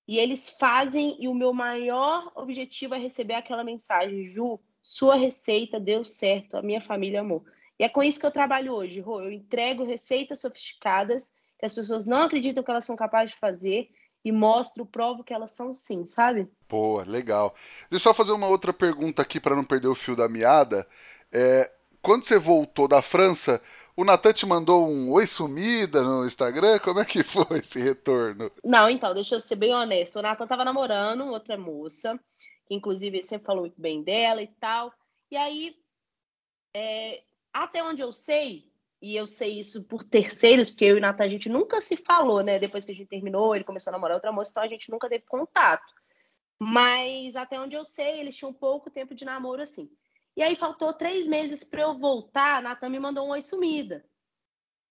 [0.06, 5.78] e eles fazem, e o meu maior objetivo é receber aquela mensagem: Ju, sua receita
[5.78, 7.44] deu certo, a minha família amou.
[7.78, 9.00] E é com isso que eu trabalho hoje.
[9.00, 13.90] Eu entrego receitas sofisticadas que as pessoas não acreditam que elas são capazes de fazer
[14.24, 16.50] e mostro, provo que elas são sim, sabe?
[16.68, 17.54] Boa, legal.
[17.90, 20.86] Deixa eu só fazer uma outra pergunta aqui para não perder o fio da meada.
[21.32, 21.70] É,
[22.02, 23.60] quando você voltou da França,
[23.96, 26.78] O Natan te mandou um oi sumida no Instagram?
[26.78, 28.50] Como é que foi esse retorno?
[28.64, 30.18] Não, então, deixa eu ser bem honesto.
[30.18, 32.18] O Natan tava namorando outra moça,
[32.66, 34.92] que inclusive ele sempre falou muito bem dela e tal.
[35.30, 35.76] E aí,
[36.74, 41.00] é, até onde eu sei, e eu sei isso por terceiros, porque eu e o
[41.00, 42.58] Natan a gente nunca se falou, né?
[42.58, 45.08] Depois que a gente terminou, ele começou a namorar outra moça, então a gente nunca
[45.08, 45.94] teve contato.
[46.58, 49.88] Mas até onde eu sei, eles tinham pouco tempo de namoro assim.
[50.36, 54.04] E aí faltou três meses para eu voltar, a Natan me mandou um oi sumida.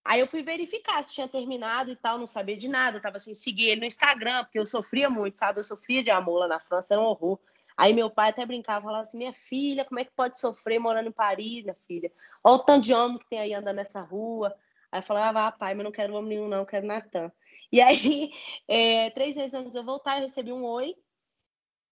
[0.08, 2.98] Aí eu fui verificar se tinha terminado e tal, não sabia de nada.
[2.98, 5.60] Eu tava assim, seguir ele no Instagram, porque eu sofria muito, sabe?
[5.60, 7.38] Eu sofria de amor lá na França, era um horror.
[7.78, 11.10] Aí meu pai até brincava, falava assim: minha filha, como é que pode sofrer morando
[11.10, 12.12] em Paris, minha filha?
[12.44, 14.56] Olha o tanto de homem que tem aí andando nessa rua.
[14.92, 17.32] Aí eu falava, ah, pai, mas não quero homem nenhum, não, quero Natan.
[17.72, 18.32] E aí,
[18.68, 20.96] é, três meses antes de eu voltar, eu recebi um oi.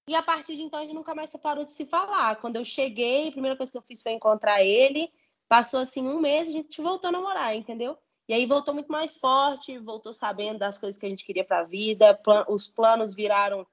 [0.08, 2.38] E a partir de então a gente nunca mais parou de se falar.
[2.38, 5.12] Quando eu cheguei, a primeira coisa que eu fiz foi encontrar ele.
[5.48, 7.98] Passou assim um mês, a gente voltou a namorar, entendeu?
[8.28, 11.60] E aí voltou muito mais forte, voltou sabendo das coisas que a gente queria para
[11.60, 13.68] a vida, os planos viraram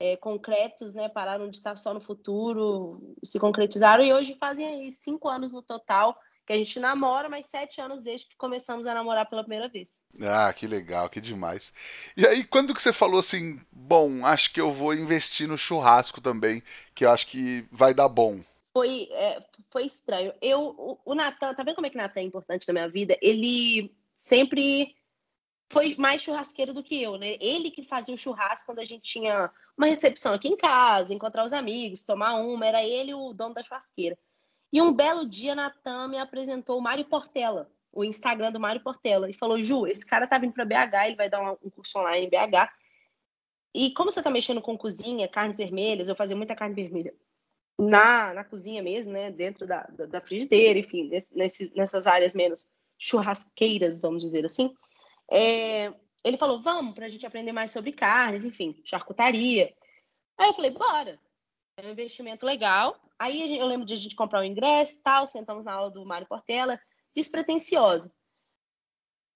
[0.00, 1.08] é, concretos, né?
[1.08, 5.62] Pararam de estar só no futuro, se concretizaram e hoje fazem aí cinco anos no
[5.62, 9.68] total que a gente namora, mas sete anos desde que começamos a namorar pela primeira
[9.68, 10.02] vez.
[10.22, 11.74] Ah, que legal, que demais.
[12.16, 16.22] E aí, quando que você falou assim, bom, acho que eu vou investir no churrasco
[16.22, 16.62] também,
[16.94, 18.40] que eu acho que vai dar bom?
[18.72, 20.32] Foi, é, foi estranho.
[20.40, 22.88] Eu, o, o Natan, tá vendo como é que o Natan é importante na minha
[22.88, 23.18] vida?
[23.20, 24.96] Ele sempre
[25.70, 27.36] foi mais churrasqueiro do que eu, né?
[27.40, 31.44] Ele que fazia o churrasco quando a gente tinha uma recepção aqui em casa, encontrar
[31.44, 34.18] os amigos, tomar uma, era ele o dono da churrasqueira.
[34.72, 39.30] E um belo dia, Natan me apresentou o Mário Portela, o Instagram do Mário Portela,
[39.30, 42.26] e falou: Ju, esse cara tá vindo para BH, ele vai dar um curso online
[42.26, 42.70] em BH.
[43.74, 47.14] E como você tá mexendo com cozinha, carnes vermelhas, eu fazia muita carne vermelha
[47.78, 49.30] na, na cozinha mesmo, né?
[49.30, 54.74] Dentro da, da, da frigideira, enfim, nesse, nessas áreas menos churrasqueiras, vamos dizer assim.
[55.30, 55.92] É,
[56.24, 59.74] ele falou: vamos, para a gente aprender mais sobre carnes, enfim, charcutaria.
[60.36, 61.18] Aí eu falei: bora.
[61.76, 63.00] É um investimento legal.
[63.18, 66.26] Aí eu lembro de a gente comprar o ingresso tal, sentamos na aula do Mário
[66.26, 66.80] Portela,
[67.14, 68.14] despretensiosa.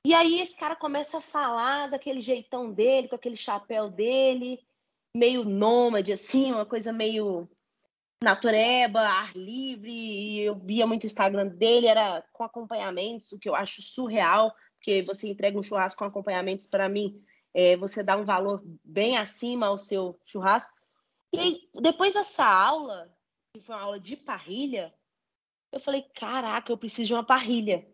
[0.04, 4.58] E aí esse cara começa a falar daquele jeitão dele, com aquele chapéu dele,
[5.16, 7.48] meio nômade, assim, uma coisa meio
[8.22, 9.92] natureba, ar livre.
[9.92, 14.52] E eu via muito o Instagram dele, era com acompanhamentos, o que eu acho surreal
[14.82, 19.16] porque você entrega um churrasco com acompanhamentos, para mim, é, você dá um valor bem
[19.16, 20.76] acima ao seu churrasco.
[21.32, 23.08] E aí, depois dessa aula,
[23.54, 24.92] que foi uma aula de parrilha,
[25.70, 27.88] eu falei, caraca, eu preciso de uma parrilha.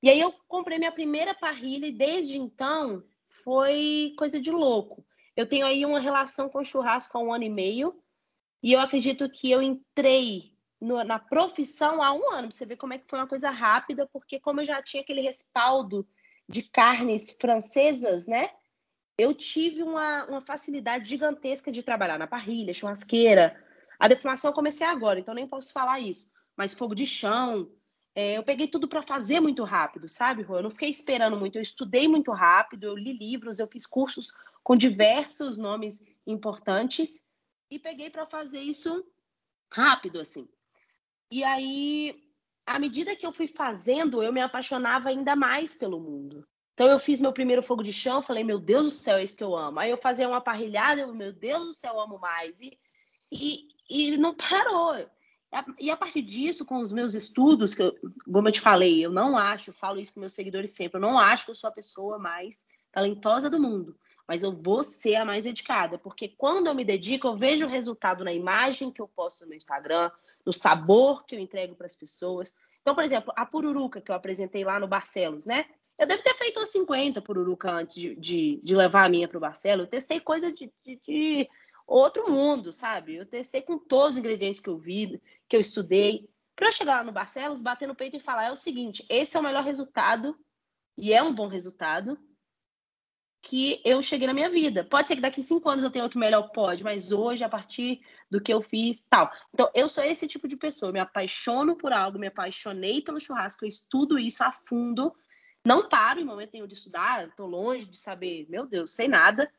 [0.00, 5.04] E aí eu comprei minha primeira parrilha e desde então foi coisa de louco.
[5.36, 8.00] Eu tenho aí uma relação com churrasco há um ano e meio
[8.62, 12.48] e eu acredito que eu entrei no, na profissão há um ano.
[12.48, 15.02] Pra você ver como é que foi uma coisa rápida, porque como eu já tinha
[15.02, 16.06] aquele respaldo
[16.50, 18.50] de carnes francesas, né?
[19.16, 23.56] Eu tive uma, uma facilidade gigantesca de trabalhar na parrilha, churrasqueira.
[23.96, 26.32] A defumação eu comecei agora, então nem posso falar isso.
[26.56, 27.70] Mas fogo de chão,
[28.16, 30.56] é, eu peguei tudo para fazer muito rápido, sabe, Rô?
[30.56, 34.32] Eu não fiquei esperando muito, eu estudei muito rápido, eu li livros, eu fiz cursos
[34.64, 37.32] com diversos nomes importantes
[37.70, 39.06] e peguei para fazer isso
[39.72, 40.48] rápido, assim.
[41.30, 42.29] E aí
[42.70, 46.46] à medida que eu fui fazendo, eu me apaixonava ainda mais pelo mundo.
[46.72, 49.36] Então eu fiz meu primeiro fogo de chão, falei, meu Deus do céu, é isso
[49.36, 49.80] que eu amo.
[49.80, 52.60] Aí eu fazia uma parrilhada, eu, meu Deus do céu, eu amo mais.
[52.60, 52.78] E,
[53.30, 54.94] e, e não parou.
[55.80, 57.92] E a partir disso, com os meus estudos, que eu,
[58.32, 61.18] como eu te falei, eu não acho, falo isso com meus seguidores sempre, eu não
[61.18, 63.96] acho que eu sou a pessoa mais talentosa do mundo,
[64.28, 67.68] mas eu vou ser a mais dedicada, porque quando eu me dedico, eu vejo o
[67.68, 70.08] resultado na imagem que eu posto no Instagram,
[70.44, 72.56] no sabor que eu entrego para as pessoas.
[72.80, 75.66] Então, por exemplo, a pururuca que eu apresentei lá no Barcelos, né?
[75.98, 79.36] Eu devo ter feito umas 50 pururuca antes de, de, de levar a minha para
[79.36, 79.84] o Barcelos.
[79.84, 81.48] Eu testei coisa de, de,
[81.86, 83.16] outro mundo, sabe?
[83.16, 86.28] Eu testei com todos os ingredientes que eu vi, que eu estudei.
[86.56, 89.36] Para eu chegar lá no Barcelos, bater no peito e falar: é o seguinte, esse
[89.36, 90.38] é o melhor resultado,
[90.96, 92.18] e é um bom resultado,
[93.42, 94.84] que eu cheguei na minha vida.
[94.84, 98.00] Pode ser que daqui cinco anos eu tenha outro melhor, pode, mas hoje, a partir
[98.30, 99.30] do que eu fiz, tal.
[99.52, 100.90] Então, eu sou esse tipo de pessoa.
[100.90, 105.14] Eu me apaixono por algo, me apaixonei pelo churrasco, eu estudo isso a fundo.
[105.66, 109.50] Não paro em momento nenhum de estudar, estou longe de saber, meu Deus, sei nada.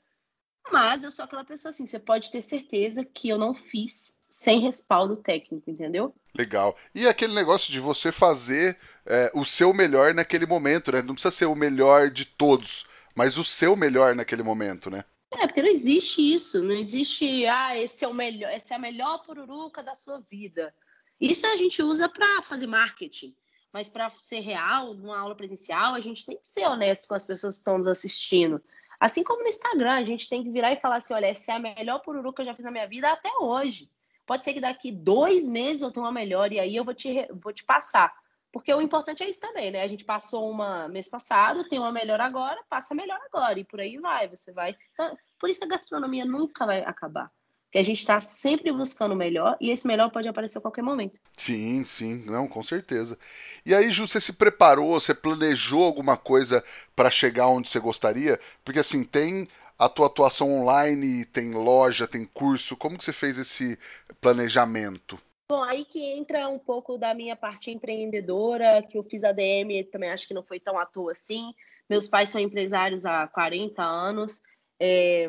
[0.71, 4.59] Mas eu sou aquela pessoa assim, você pode ter certeza que eu não fiz sem
[4.59, 6.13] respaldo técnico, entendeu?
[6.35, 6.77] Legal.
[6.93, 11.01] E aquele negócio de você fazer é, o seu melhor naquele momento, né?
[11.01, 15.03] Não precisa ser o melhor de todos mas o seu melhor naquele momento, né?
[15.31, 18.79] É, porque não existe isso, não existe, ah, esse é o melhor, essa é a
[18.79, 20.73] melhor pururuca da sua vida.
[21.19, 23.35] Isso a gente usa para fazer marketing.
[23.71, 27.25] Mas para ser real, numa aula presencial, a gente tem que ser honesto com as
[27.25, 28.61] pessoas que estão nos assistindo.
[28.99, 31.55] Assim como no Instagram, a gente tem que virar e falar assim: olha, essa é
[31.55, 33.89] a melhor pururu que eu já fiz na minha vida até hoje.
[34.25, 37.27] Pode ser que daqui dois meses eu tenha uma melhor e aí eu vou te,
[37.41, 38.13] vou te passar.
[38.51, 39.81] Porque o importante é isso também, né?
[39.81, 43.59] A gente passou uma mês passado, tem uma melhor agora, passa melhor agora.
[43.59, 44.75] E por aí vai, você vai.
[44.93, 47.31] Então, por isso que a gastronomia nunca vai acabar
[47.71, 50.81] que a gente está sempre buscando o melhor e esse melhor pode aparecer a qualquer
[50.81, 51.19] momento.
[51.37, 53.17] Sim, sim, não, com certeza.
[53.65, 56.61] E aí, Ju, você se preparou, você planejou alguma coisa
[56.93, 58.39] para chegar onde você gostaria?
[58.65, 59.47] Porque assim, tem
[59.79, 63.79] a tua atuação online, tem loja, tem curso, como que você fez esse
[64.19, 65.17] planejamento?
[65.51, 69.83] Bom, aí que entra um pouco da minha parte empreendedora, que eu fiz a DM,
[69.83, 71.53] também acho que não foi tão à toa assim.
[71.89, 74.43] Meus pais são empresários há 40 anos,
[74.79, 75.27] é,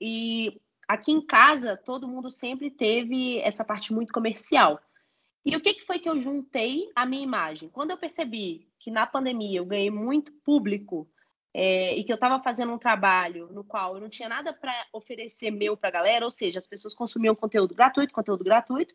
[0.00, 4.80] e aqui em casa, todo mundo sempre teve essa parte muito comercial.
[5.44, 7.68] E o que, que foi que eu juntei a minha imagem?
[7.68, 11.08] Quando eu percebi que na pandemia eu ganhei muito público
[11.54, 14.74] é, e que eu estava fazendo um trabalho no qual eu não tinha nada para
[14.92, 18.94] oferecer meu para a galera, ou seja, as pessoas consumiam conteúdo gratuito, conteúdo gratuito,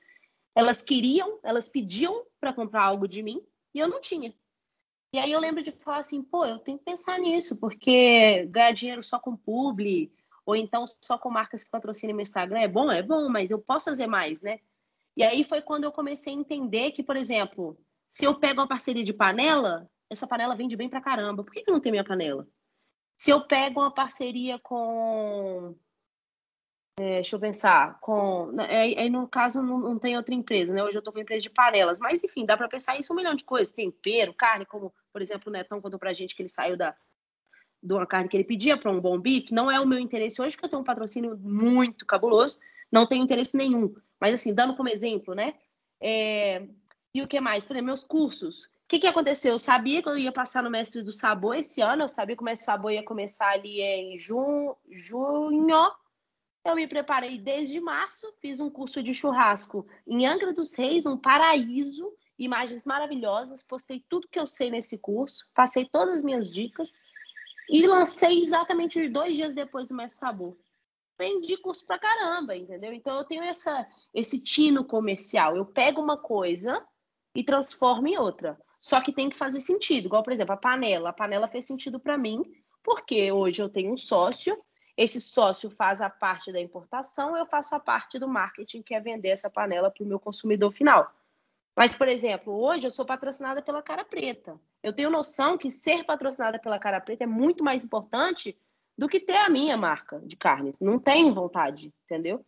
[0.55, 4.33] elas queriam, elas pediam para comprar algo de mim e eu não tinha.
[5.13, 8.71] E aí eu lembro de falar assim, pô, eu tenho que pensar nisso, porque ganhar
[8.71, 10.11] dinheiro só com publi,
[10.45, 13.61] ou então só com marcas que patrocinam meu Instagram é bom, é bom, mas eu
[13.61, 14.59] posso fazer mais, né?
[15.15, 17.77] E aí foi quando eu comecei a entender que, por exemplo,
[18.09, 21.43] se eu pego uma parceria de panela, essa panela vende bem pra caramba.
[21.43, 22.47] Por que, que não tem minha panela?
[23.17, 25.75] Se eu pego uma parceria com.
[26.97, 27.99] É, deixa eu pensar.
[27.99, 30.83] Com, aí, aí no caso não, não, tem outra empresa, né?
[30.83, 31.99] Hoje eu tô com empresa de panelas.
[31.99, 33.73] Mas enfim, dá para pensar isso um milhão de coisas.
[33.73, 36.95] Tempero, carne, como, por exemplo, o Netão contou pra gente que ele saiu da,
[37.83, 40.41] de uma carne que ele pedia para um bom bife, não é o meu interesse
[40.41, 42.59] hoje, que eu tenho um patrocínio muito cabuloso,
[42.91, 43.93] não tenho interesse nenhum.
[44.19, 45.53] Mas, assim, dando como exemplo, né?
[46.01, 46.65] É...
[47.13, 47.65] E o que mais?
[47.65, 48.65] Por exemplo, meus cursos.
[48.65, 49.53] O que, que aconteceu?
[49.53, 52.41] Eu sabia que eu ia passar no Mestre do Sabor esse ano, eu sabia que
[52.41, 55.91] o Mestre do Sabor ia começar ali em junho.
[56.65, 61.15] Eu me preparei desde março, fiz um curso de churrasco em Angra dos Reis, um
[61.15, 67.05] paraíso, imagens maravilhosas, postei tudo que eu sei nesse curso, passei todas as minhas dicas
[67.69, 70.57] e lancei exatamente dois dias depois do Mestre Sabor.
[71.19, 72.91] Vendi curso pra caramba, entendeu?
[72.91, 75.55] Então eu tenho essa, esse tino comercial.
[75.55, 76.83] Eu pego uma coisa
[77.35, 78.59] e transformo em outra.
[78.81, 80.05] Só que tem que fazer sentido.
[80.05, 81.09] Igual, por exemplo, a panela.
[81.09, 82.43] A panela fez sentido para mim,
[82.83, 84.61] porque hoje eu tenho um sócio,
[84.97, 89.01] esse sócio faz a parte da importação, eu faço a parte do marketing, que é
[89.01, 91.11] vender essa panela para o meu consumidor final.
[91.75, 94.57] Mas, por exemplo, hoje eu sou patrocinada pela Cara Preta.
[94.81, 98.57] Eu tenho noção que ser patrocinada pela Cara Preta é muito mais importante
[98.97, 100.79] do que ter a minha marca de carnes.
[100.79, 102.45] Não tenho vontade, entendeu?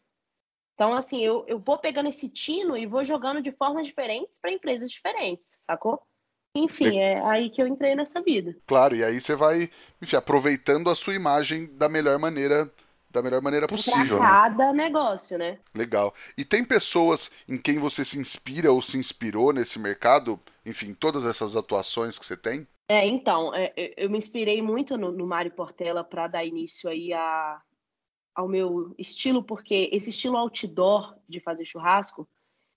[0.73, 4.51] Então, assim, eu, eu vou pegando esse tino e vou jogando de formas diferentes para
[4.51, 6.01] empresas diferentes, sacou?
[6.57, 8.55] Enfim, é aí que eu entrei nessa vida.
[8.65, 9.69] Claro, e aí você vai,
[10.01, 12.71] enfim, aproveitando a sua imagem da melhor maneira
[13.09, 14.17] da melhor maneira possível.
[14.17, 14.31] Pra né?
[14.31, 14.83] cada né?
[14.83, 15.57] negócio, né?
[15.73, 16.13] Legal.
[16.37, 20.39] E tem pessoas em quem você se inspira ou se inspirou nesse mercado?
[20.65, 22.67] Enfim, todas essas atuações que você tem?
[22.89, 27.11] É, então, é, eu me inspirei muito no, no Mário Portela para dar início aí
[27.13, 27.61] a,
[28.35, 32.27] ao meu estilo, porque esse estilo outdoor de fazer churrasco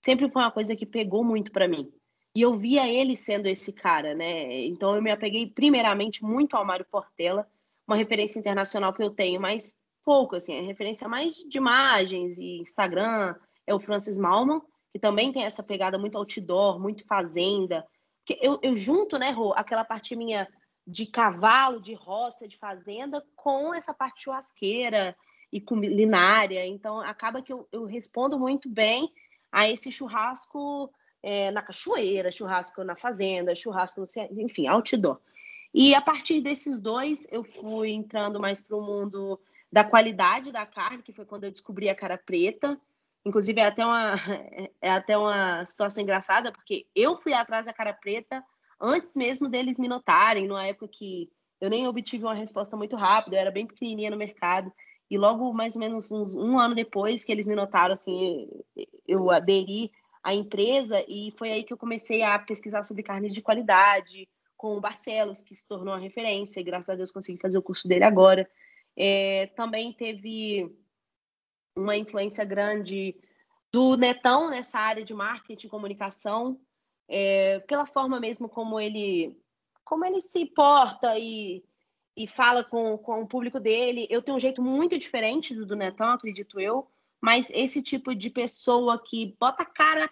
[0.03, 1.91] sempre foi uma coisa que pegou muito para mim.
[2.33, 4.65] E eu via ele sendo esse cara, né?
[4.65, 7.47] Então eu me apeguei primeiramente muito ao Mário Portela,
[7.85, 12.59] uma referência internacional que eu tenho, mas pouco, assim, é referência mais de imagens e
[12.59, 13.35] Instagram,
[13.67, 17.85] é o Francis Malman, que também tem essa pegada muito outdoor, muito fazenda.
[18.41, 20.47] Eu, eu junto, né, Rô, aquela parte minha
[20.85, 25.15] de cavalo, de roça, de fazenda, com essa parte churrasqueira
[25.51, 26.65] e culinária.
[26.65, 29.11] Então, acaba que eu, eu respondo muito bem
[29.51, 30.91] a esse churrasco
[31.23, 35.19] é, na cachoeira, churrasco na fazenda, churrasco, no, enfim, outdoor.
[35.73, 39.39] E a partir desses dois, eu fui entrando mais para o mundo
[39.71, 42.79] da qualidade da carne, que foi quando eu descobri a cara preta.
[43.25, 44.13] Inclusive, é até uma,
[44.81, 48.43] é até uma situação engraçada, porque eu fui atrás da cara preta
[48.81, 51.29] antes mesmo deles me notarem, numa época que
[51.61, 54.73] eu nem obtive uma resposta muito rápida, eu era bem pequenininha no mercado.
[55.09, 58.47] E logo, mais ou menos uns, um ano depois que eles me notaram, assim,
[59.07, 59.91] eu aderi
[60.23, 64.77] à empresa e foi aí que eu comecei a pesquisar sobre carnes de qualidade, com
[64.77, 67.87] o Barcelos, que se tornou uma referência, e graças a Deus consegui fazer o curso
[67.87, 68.47] dele agora.
[68.95, 70.71] É, também teve
[71.75, 73.15] uma influência grande
[73.71, 76.59] do Netão nessa área de marketing e comunicação,
[77.07, 79.35] é, pela forma mesmo como ele,
[79.83, 81.63] como ele se porta e,
[82.15, 84.07] e fala com, com o público dele.
[84.11, 86.87] Eu tenho um jeito muito diferente do, do Netão, acredito eu,
[87.21, 90.09] mas esse tipo de pessoa que bota cara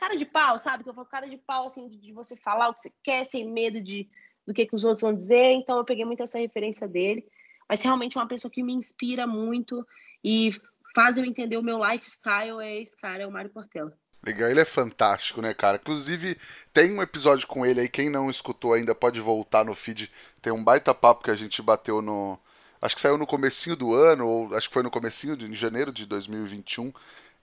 [0.00, 0.82] cara de pau, sabe?
[0.82, 3.24] Que eu falo cara de pau, assim, de, de você falar o que você quer,
[3.24, 4.08] sem medo de,
[4.46, 5.52] do que, que os outros vão dizer.
[5.52, 7.26] Então, eu peguei muito essa referência dele.
[7.68, 9.86] Mas realmente é uma pessoa que me inspira muito
[10.24, 10.50] e
[10.94, 13.96] faz eu entender o meu lifestyle é esse cara, é o Mário Portela.
[14.24, 15.78] Legal, ele é fantástico, né, cara?
[15.78, 16.36] Inclusive,
[16.74, 20.10] tem um episódio com ele aí, quem não escutou ainda pode voltar no feed.
[20.42, 22.38] Tem um baita papo que a gente bateu no.
[22.80, 25.54] Acho que saiu no comecinho do ano, ou acho que foi no comecinho de em
[25.54, 26.92] janeiro de 2021.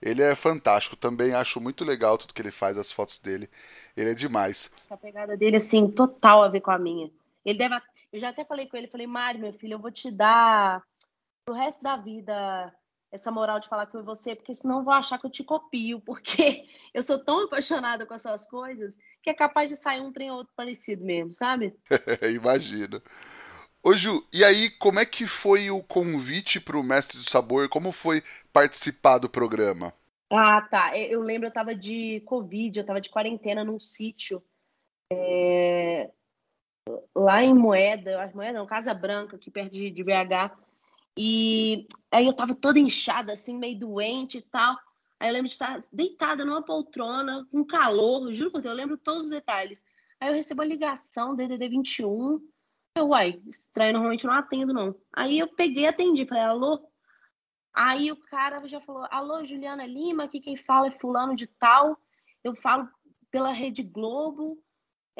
[0.00, 3.48] Ele é fantástico, também acho muito legal tudo que ele faz, as fotos dele.
[3.96, 4.70] Ele é demais.
[4.84, 7.10] Essa pegada dele, assim, total a ver com a minha.
[7.44, 7.74] Ele deve.
[8.12, 10.82] Eu já até falei com ele, falei, Mário, meu filho, eu vou te dar
[11.44, 12.72] pro resto da vida
[13.10, 16.66] essa moral de falar com você, porque senão vou achar que eu te copio, porque
[16.92, 20.30] eu sou tão apaixonada com as suas coisas que é capaz de sair um trem
[20.30, 21.74] ou outro parecido mesmo, sabe?
[22.34, 23.02] Imagino.
[23.88, 27.70] Ô Ju, e aí como é que foi o convite para o Mestre do Sabor?
[27.70, 28.22] Como foi
[28.52, 29.94] participar do programa?
[30.28, 30.94] Ah, tá.
[30.98, 34.42] Eu lembro, eu tava de Covid, eu tava de quarentena num sítio
[35.10, 36.10] é...
[37.16, 40.54] lá em Moeda, acho Moeda não, Casa Branca, aqui perto de, BH.
[41.16, 44.76] E aí eu tava toda inchada, assim, meio doente e tal.
[45.18, 48.98] Aí eu lembro de estar deitada numa poltrona, com calor, juro por Deus, eu lembro
[48.98, 49.82] todos os detalhes.
[50.20, 52.38] Aí eu recebo a ligação, DDD 21.
[52.98, 54.94] Eu, uai, estranho, normalmente eu não atendo, não.
[55.12, 56.90] Aí eu peguei atendi, falei, alô?
[57.72, 61.96] Aí o cara já falou, alô, Juliana Lima, aqui quem fala é fulano de tal.
[62.42, 62.88] Eu falo
[63.30, 64.60] pela Rede Globo,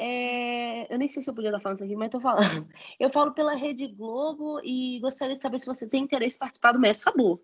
[0.01, 2.39] é, eu nem sei se eu podia estar falando isso aqui, mas estou falando.
[2.97, 6.71] Eu falo pela Rede Globo e gostaria de saber se você tem interesse em participar
[6.71, 7.41] do Mestre Sabor.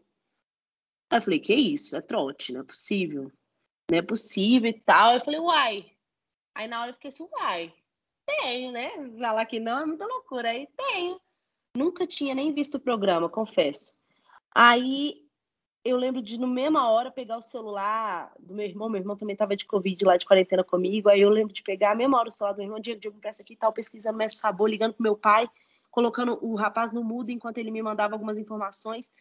[1.09, 1.97] Aí eu falei, que isso?
[1.97, 3.29] É trote, não é possível.
[3.91, 5.15] Não é possível e tal.
[5.15, 5.91] Eu falei, uai.
[6.55, 7.73] Aí na hora eu fiquei assim, uai,
[8.25, 8.89] tenho, né?
[9.19, 10.49] Falar que não é muita loucura.
[10.49, 11.19] Aí tenho.
[11.75, 13.95] Nunca tinha nem visto o programa, confesso.
[14.53, 15.25] Aí
[15.83, 18.89] eu lembro de, no mesma hora, pegar o celular do meu irmão.
[18.89, 21.09] Meu irmão também estava de Covid lá, de quarentena comigo.
[21.09, 22.79] Aí eu lembro de pegar a mesma hora o celular do meu irmão.
[22.79, 25.47] Diego, Diego, peça aqui e tal, pesquisando mestre sabor, ligando pro meu pai,
[25.91, 29.13] colocando o rapaz no mudo enquanto ele me mandava algumas informações.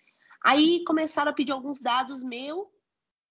[0.42, 2.70] Aí começaram a pedir alguns dados meu.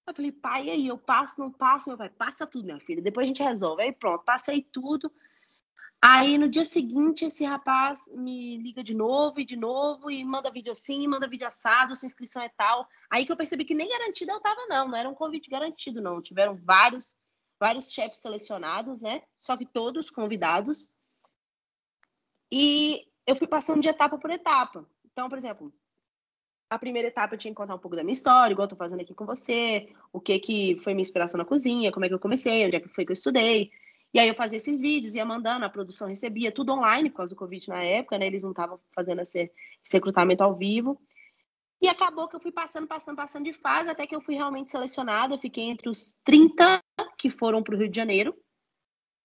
[0.06, 1.90] Eu falei, pai, aí eu passo, não passo?
[1.90, 3.82] Meu pai, passa tudo, minha filha, depois a gente resolve.
[3.82, 5.12] Aí pronto, passei tudo.
[6.06, 10.52] Aí no dia seguinte, esse rapaz me liga de novo e de novo e manda
[10.52, 12.86] vídeo assim, manda vídeo assado, sua inscrição é tal.
[13.10, 16.02] Aí que eu percebi que nem garantida eu tava, não, não era um convite garantido,
[16.02, 16.22] não.
[16.22, 17.18] Tiveram vários,
[17.58, 19.22] vários chefes selecionados, né?
[19.40, 20.90] Só que todos convidados.
[22.52, 24.86] E eu fui passando de etapa por etapa.
[25.06, 25.74] Então, por exemplo,
[26.70, 28.76] a primeira etapa eu tinha que contar um pouco da minha história, igual eu tô
[28.76, 32.14] fazendo aqui com você, o que que foi minha inspiração na cozinha, como é que
[32.14, 33.72] eu comecei, onde é que foi que eu estudei.
[34.14, 37.34] E aí eu fazia esses vídeos, ia mandando, a produção recebia, tudo online por causa
[37.34, 38.28] do Covid na época, né?
[38.28, 39.52] Eles não estavam fazendo esse,
[39.84, 41.02] esse recrutamento ao vivo.
[41.82, 44.72] E acabou que eu fui passando, passando, passando de fase, até que eu fui realmente
[44.72, 45.38] selecionada.
[45.38, 46.80] Fiquei entre os 30
[47.18, 48.36] que foram para o Rio de Janeiro.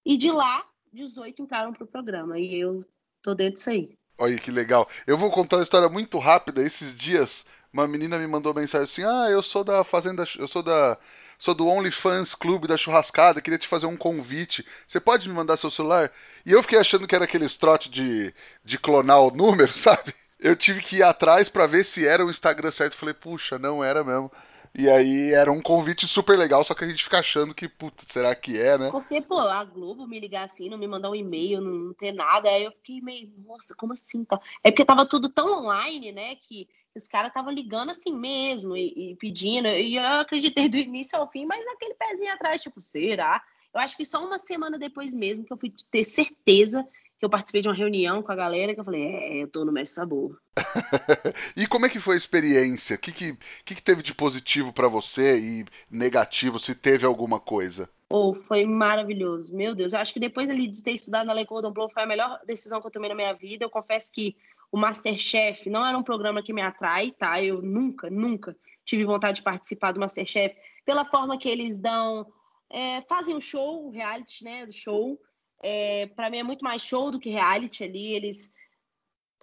[0.04, 2.38] E de lá, 18 entraram para o programa.
[2.38, 2.84] E eu
[3.22, 3.96] tô dentro disso aí.
[4.16, 4.88] Olha que legal.
[5.06, 6.62] Eu vou contar uma história muito rápida.
[6.62, 10.24] Esses dias, uma menina me mandou mensagem assim: Ah, eu sou da Fazenda.
[10.36, 10.98] Eu sou da
[11.38, 14.66] sou do OnlyFans Clube da Churrascada, queria te fazer um convite.
[14.86, 16.10] Você pode me mandar seu celular?
[16.44, 20.12] E eu fiquei achando que era aquele trote de, de clonar o número, sabe?
[20.38, 22.96] Eu tive que ir atrás para ver se era o Instagram certo.
[22.96, 24.30] Falei, puxa, não era mesmo.
[24.74, 28.04] E aí era um convite super legal, só que a gente fica achando que, puta,
[28.06, 28.90] será que é, né?
[28.90, 32.48] Porque, pô, a Globo me ligar assim, não me mandar um e-mail, não ter nada,
[32.48, 34.24] aí eu fiquei meio, nossa, como assim?
[34.24, 34.38] Tá?
[34.62, 39.12] É porque tava tudo tão online, né, que os caras estavam ligando assim mesmo e,
[39.12, 39.68] e, pedindo.
[39.68, 43.42] E eu acreditei do início ao fim, mas aquele pezinho atrás, tipo, será?
[43.72, 46.86] Eu acho que só uma semana depois mesmo que eu fui ter certeza
[47.18, 49.64] que eu participei de uma reunião com a galera que eu falei, é, eu tô
[49.64, 50.40] no Mestre Sabor.
[51.56, 52.94] e como é que foi a experiência?
[52.94, 57.40] O que, que, que, que teve de positivo para você e negativo, se teve alguma
[57.40, 57.90] coisa?
[58.08, 59.52] Oh, foi maravilhoso.
[59.52, 62.04] Meu Deus, eu acho que depois ali de ter estudado na Lei Cordon Bleu foi
[62.04, 63.64] a melhor decisão que eu tomei na minha vida.
[63.64, 64.36] Eu confesso que
[64.70, 67.42] o Masterchef não era um programa que me atrai, tá?
[67.42, 72.26] Eu nunca, nunca tive vontade de participar do Masterchef pela forma que eles dão,
[72.70, 75.18] é, fazem o show, o reality, né, do show.
[75.62, 78.14] É, para mim é muito mais show do que reality ali.
[78.14, 78.54] Eles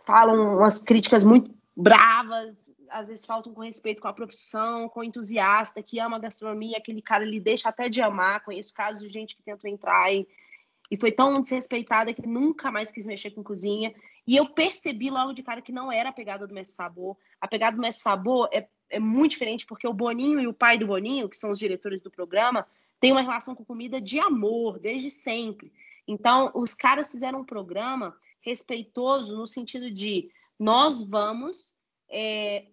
[0.05, 5.03] falam umas críticas muito bravas, às vezes faltam com respeito com a profissão, com o
[5.03, 8.43] entusiasta que ama a gastronomia, aquele cara ele deixa até de amar.
[8.43, 10.27] Conheço casos de gente que tentou entrar e,
[10.89, 13.93] e foi tão desrespeitada que nunca mais quis mexer com cozinha.
[14.27, 17.17] E eu percebi logo de cara que não era a pegada do Mestre Sabor.
[17.39, 20.77] A pegada do Mestre Sabor é, é muito diferente, porque o Boninho e o pai
[20.77, 22.65] do Boninho, que são os diretores do programa,
[22.99, 25.71] têm uma relação com comida de amor, desde sempre.
[26.07, 32.67] Então, os caras fizeram um programa respeitoso no sentido de nós vamos é,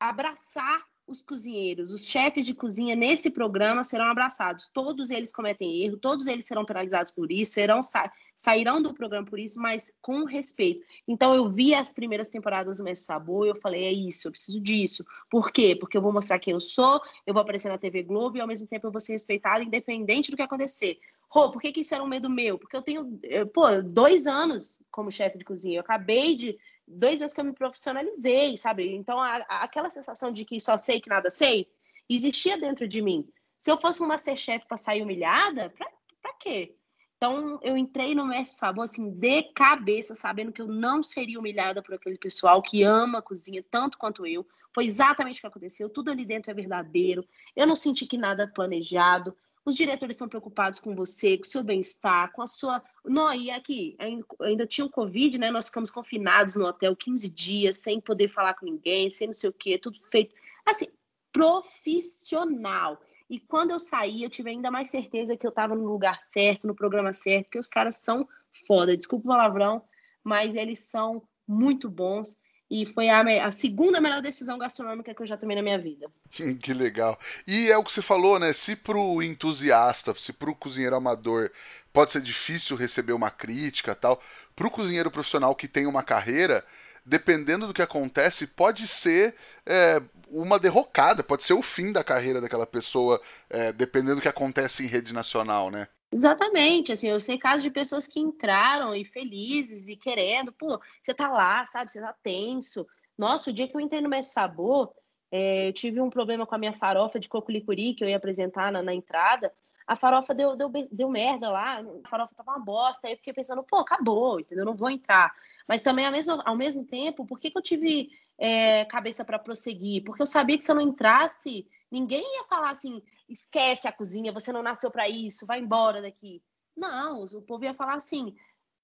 [0.00, 4.68] abraçar os cozinheiros, os chefes de cozinha nesse programa serão abraçados.
[4.68, 9.26] Todos eles cometem erro, todos eles serão penalizados por isso, serão sa sairão do programa
[9.26, 10.86] por isso, mas com respeito.
[11.08, 14.30] Então eu vi as primeiras temporadas do Mestre Sabor e eu falei, é isso, eu
[14.30, 15.04] preciso disso.
[15.28, 15.74] Por quê?
[15.74, 18.46] Porque eu vou mostrar quem eu sou, eu vou aparecer na TV Globo e ao
[18.46, 21.00] mesmo tempo eu vou ser respeitada independente do que acontecer.
[21.28, 22.58] Rô, por que, que isso era um medo meu?
[22.58, 23.18] Porque eu tenho,
[23.52, 25.78] pô, dois anos como chefe de cozinha.
[25.78, 26.56] Eu acabei de
[26.88, 28.94] dois anos que eu me profissionalizei, sabe?
[28.94, 31.68] Então, a, a, aquela sensação de que só sei que nada sei,
[32.08, 33.28] existia dentro de mim.
[33.56, 35.86] Se eu fosse um Masterchef para sair humilhada, pra,
[36.22, 36.74] pra quê?
[37.16, 41.82] Então, eu entrei no Mestre Sabor, assim, de cabeça, sabendo que eu não seria humilhada
[41.82, 44.46] por aquele pessoal que ama a cozinha tanto quanto eu.
[44.72, 45.90] Foi exatamente o que aconteceu.
[45.90, 47.26] Tudo ali dentro é verdadeiro.
[47.56, 49.36] Eu não senti que nada é planejado.
[49.68, 52.82] Os diretores estão preocupados com você, com o seu bem-estar, com a sua.
[53.04, 53.98] Não, e aqui,
[54.40, 55.50] ainda tinha o Covid, né?
[55.50, 59.50] Nós ficamos confinados no hotel 15 dias, sem poder falar com ninguém, sem não sei
[59.50, 60.34] o quê, tudo feito.
[60.64, 60.86] Assim,
[61.30, 62.98] profissional.
[63.28, 66.66] E quando eu saí, eu tive ainda mais certeza que eu estava no lugar certo,
[66.66, 68.26] no programa certo, porque os caras são
[68.66, 68.96] foda.
[68.96, 69.82] Desculpa o palavrão,
[70.24, 72.40] mas eles são muito bons
[72.70, 76.10] e foi a, a, segunda melhor decisão gastronômica que eu já tomei na minha vida.
[76.30, 77.18] que legal.
[77.46, 78.52] E é o que você falou, né?
[78.52, 81.50] Se pro entusiasta, se pro cozinheiro amador
[81.92, 84.20] pode ser difícil receber uma crítica tal,
[84.54, 86.64] pro cozinheiro profissional que tem uma carreira,
[87.04, 92.40] dependendo do que acontece, pode ser é, uma derrocada, pode ser o fim da carreira
[92.40, 95.88] daquela pessoa, é, dependendo do que acontece em rede nacional, né?
[96.10, 101.12] Exatamente, assim, eu sei casos de pessoas que entraram e felizes e querendo, pô, você
[101.12, 102.86] tá lá, sabe, você tá tenso.
[103.16, 104.94] Nossa, o dia que eu entrei no Mestre Sabor,
[105.30, 108.16] é, eu tive um problema com a minha farofa de coco licuri que eu ia
[108.16, 109.52] apresentar na, na entrada,
[109.86, 113.32] a farofa deu, deu, deu merda lá, a farofa tava uma bosta, aí eu fiquei
[113.32, 114.64] pensando, pô, acabou, entendeu?
[114.64, 115.34] Não vou entrar.
[115.66, 119.38] Mas também, ao mesmo, ao mesmo tempo, por que, que eu tive é, cabeça para
[119.38, 120.04] prosseguir?
[120.04, 124.32] Porque eu sabia que se eu não entrasse, ninguém ia falar assim, esquece a cozinha,
[124.32, 126.42] você não nasceu para isso, vai embora daqui.
[126.76, 128.34] Não, o povo ia falar assim: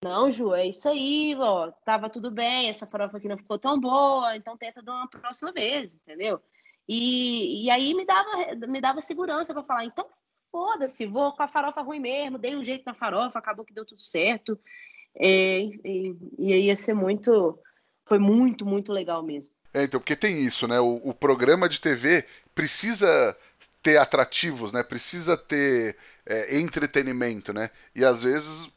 [0.02, 3.80] não, Ju, é isso aí, ó, tava tudo bem, essa farofa aqui não ficou tão
[3.80, 6.40] boa, então tenta dar uma próxima vez, entendeu?
[6.86, 8.30] E, e aí me dava,
[8.68, 10.06] me dava segurança para falar, então
[10.52, 13.84] foda-se, vou com a farofa ruim mesmo, dei um jeito na farofa, acabou que deu
[13.84, 14.58] tudo certo.
[15.16, 17.58] É, e, e ia ser muito,
[18.04, 19.54] foi muito, muito legal mesmo.
[19.72, 20.78] É, então, porque tem isso, né?
[20.80, 22.24] O, o programa de TV
[22.54, 23.36] precisa
[23.82, 24.82] ter atrativos, né?
[24.82, 27.70] Precisa ter é, entretenimento, né?
[27.94, 28.68] E às vezes,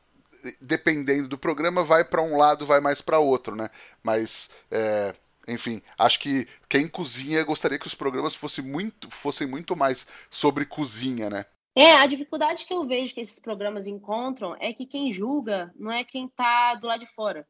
[0.59, 3.69] dependendo do programa, vai para um lado, vai mais para outro, né?
[4.03, 5.15] Mas, é,
[5.47, 10.65] enfim, acho que quem cozinha gostaria que os programas fossem muito, fossem muito mais sobre
[10.65, 11.45] cozinha, né?
[11.73, 15.91] É, a dificuldade que eu vejo que esses programas encontram é que quem julga não
[15.91, 17.47] é quem está do lado de fora.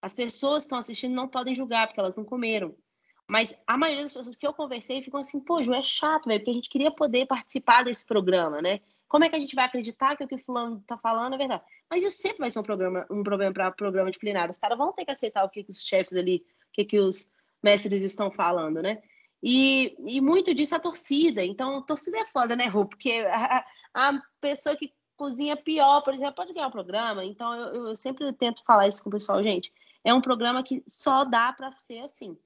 [0.00, 2.74] As pessoas que estão assistindo não podem julgar porque elas não comeram.
[3.28, 6.40] Mas a maioria das pessoas que eu conversei ficam assim, pô, Ju, é chato, velho,
[6.40, 8.80] porque a gente queria poder participar desse programa, né?
[9.06, 11.38] Como é que a gente vai acreditar que o que o fulano tá falando é
[11.38, 11.62] verdade?
[11.90, 14.50] Mas isso sempre vai ser um, programa, um problema para programa de culinária.
[14.50, 16.98] Os caras vão ter que aceitar o que, que os chefes ali, o que, que
[16.98, 17.30] os
[17.62, 19.02] mestres estão falando, né?
[19.42, 21.44] E, e muito disso é a torcida.
[21.44, 22.86] Então, torcida é foda, né, Rô?
[22.86, 23.64] Porque a,
[23.94, 27.24] a pessoa que cozinha pior, por exemplo, pode ganhar o programa.
[27.24, 29.72] Então, eu, eu sempre tento falar isso com o pessoal, gente.
[30.04, 32.38] É um programa que só dá para ser assim.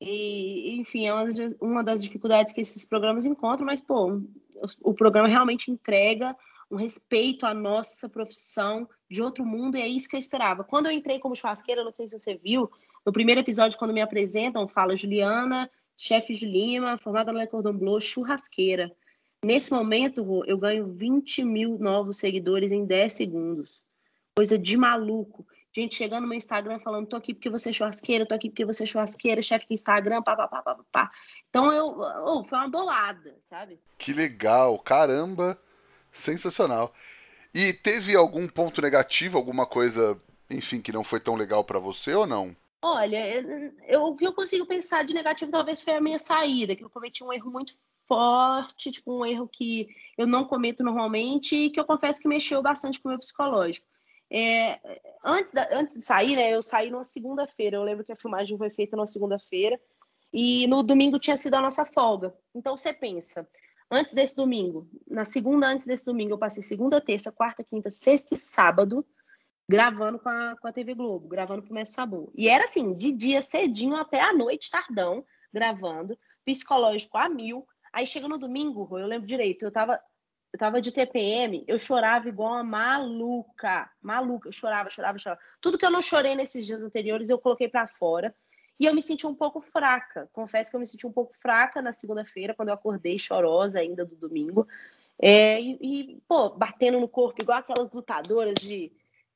[0.00, 4.90] E, enfim, é uma das, uma das dificuldades que esses programas encontram, mas, pô, o,
[4.90, 6.36] o programa realmente entrega
[6.70, 10.64] um respeito à nossa profissão de outro mundo, e é isso que eu esperava.
[10.64, 12.70] Quando eu entrei como churrasqueira, não sei se você viu,
[13.04, 18.00] no primeiro episódio, quando me apresentam, fala Juliana, chefe de Lima, formada na Cordon Bleu,
[18.00, 18.90] churrasqueira.
[19.44, 23.86] Nesse momento, eu ganho 20 mil novos seguidores em 10 segundos.
[24.34, 28.26] Coisa de maluco gente chegando no meu Instagram falando, tô aqui porque você é churrasqueira,
[28.26, 31.10] tô aqui porque você é churrasqueira, chefe de Instagram, pá, pá, pá, pá, pá.
[31.50, 33.80] Então eu, oh, foi uma bolada, sabe?
[33.98, 35.58] Que legal, caramba,
[36.12, 36.94] sensacional.
[37.52, 40.20] E teve algum ponto negativo, alguma coisa,
[40.50, 42.56] enfim, que não foi tão legal para você ou não?
[42.82, 43.40] Olha,
[43.88, 46.90] eu, o que eu consigo pensar de negativo talvez foi a minha saída, que eu
[46.90, 47.74] cometi um erro muito
[48.06, 52.62] forte, tipo um erro que eu não cometo normalmente e que eu confesso que mexeu
[52.62, 53.86] bastante com o meu psicológico.
[54.30, 54.80] É,
[55.24, 57.76] antes, da, antes de sair, né, eu saí numa segunda-feira.
[57.76, 59.80] Eu lembro que a filmagem foi feita numa segunda-feira
[60.32, 62.36] e no domingo tinha sido a nossa folga.
[62.54, 63.48] Então você pensa,
[63.90, 68.34] antes desse domingo, na segunda antes desse domingo, eu passei segunda, terça, quarta, quinta, sexta
[68.34, 69.06] e sábado
[69.68, 72.30] gravando com a, com a TV Globo, gravando pro Mestre Sabor.
[72.34, 77.66] E era assim, de dia cedinho até a noite, tardão, gravando, psicológico a mil.
[77.92, 80.00] Aí chega no domingo, eu lembro direito, eu tava
[80.54, 85.40] eu tava de TPM, eu chorava igual uma maluca, maluca, eu chorava, chorava, chorava.
[85.60, 88.32] Tudo que eu não chorei nesses dias anteriores, eu coloquei para fora.
[88.78, 90.30] E eu me senti um pouco fraca.
[90.32, 94.04] Confesso que eu me senti um pouco fraca na segunda-feira, quando eu acordei chorosa ainda
[94.04, 94.64] do domingo.
[95.20, 98.92] É, e, e, pô, batendo no corpo, igual aquelas lutadoras de,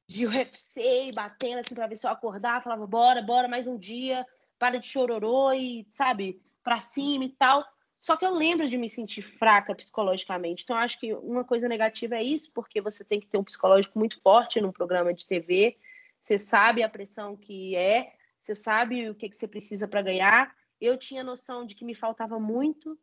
[0.06, 2.62] de UFC, batendo assim pra ver se eu acordar.
[2.62, 4.24] Falava, bora, bora, mais um dia,
[4.56, 7.64] para de chororô e, sabe, pra cima e tal.
[7.98, 10.62] Só que eu lembro de me sentir fraca psicologicamente.
[10.62, 13.98] Então, acho que uma coisa negativa é isso, porque você tem que ter um psicológico
[13.98, 15.76] muito forte num programa de TV.
[16.20, 20.54] Você sabe a pressão que é, você sabe o que, que você precisa para ganhar.
[20.80, 22.96] Eu tinha noção de que me faltava muito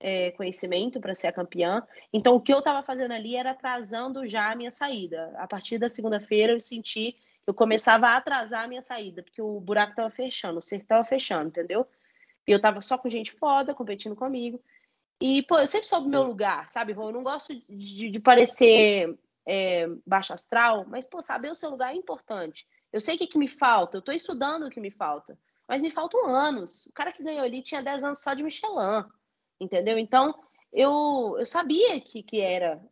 [0.00, 1.86] é, conhecimento para ser a campeã.
[2.12, 5.32] Então, o que eu estava fazendo ali era atrasando já a minha saída.
[5.36, 9.40] A partir da segunda-feira, eu senti que eu começava a atrasar a minha saída, porque
[9.40, 11.86] o buraco estava fechando, o cerco estava fechando, entendeu?
[12.46, 14.62] E eu tava só com gente foda, competindo comigo.
[15.20, 18.20] E, pô, eu sempre soube o meu lugar, sabe, Eu não gosto de, de, de
[18.20, 19.16] parecer
[19.46, 22.66] é, baixo astral, mas, pô, saber o seu lugar é importante.
[22.92, 25.38] Eu sei o que, que me falta, eu tô estudando o que me falta,
[25.68, 26.86] mas me faltam anos.
[26.86, 29.04] O cara que ganhou ali tinha 10 anos só de Michelin,
[29.60, 29.98] entendeu?
[29.98, 30.34] Então,
[30.72, 32.82] eu, eu sabia que, que era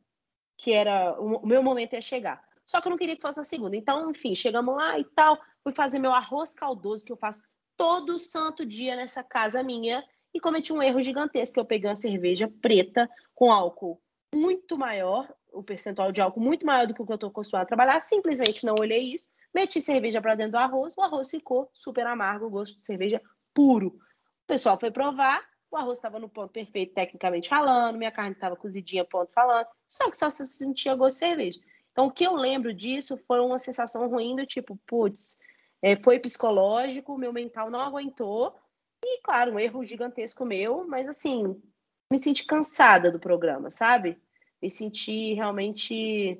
[0.57, 2.45] que era o, o meu momento ia chegar.
[2.65, 3.77] Só que eu não queria que fosse na segunda.
[3.77, 5.39] Então, enfim, chegamos lá e tal.
[5.63, 7.49] Fui fazer meu arroz caldoso, que eu faço
[7.81, 10.05] todo santo dia nessa casa minha
[10.35, 11.59] e cometi um erro gigantesco.
[11.59, 13.99] Eu peguei uma cerveja preta com álcool
[14.35, 17.63] muito maior, o percentual de álcool muito maior do que o que eu estou acostumado
[17.63, 17.99] a trabalhar.
[18.01, 22.51] Simplesmente não olhei isso, meti cerveja para dentro do arroz, o arroz ficou super amargo,
[22.51, 23.19] gosto de cerveja
[23.55, 23.97] puro.
[24.45, 28.57] O pessoal foi provar, o arroz estava no ponto perfeito, tecnicamente falando, minha carne estava
[28.57, 31.61] cozidinha, ponto falando, só que só se sentia gosto de cerveja.
[31.93, 35.41] Então, o que eu lembro disso foi uma sensação ruim do tipo, putz,
[35.83, 38.55] é, foi psicológico, meu mental não aguentou.
[39.03, 41.61] E, claro, um erro gigantesco meu, mas assim,
[42.11, 44.19] me senti cansada do programa, sabe?
[44.61, 46.39] Me senti realmente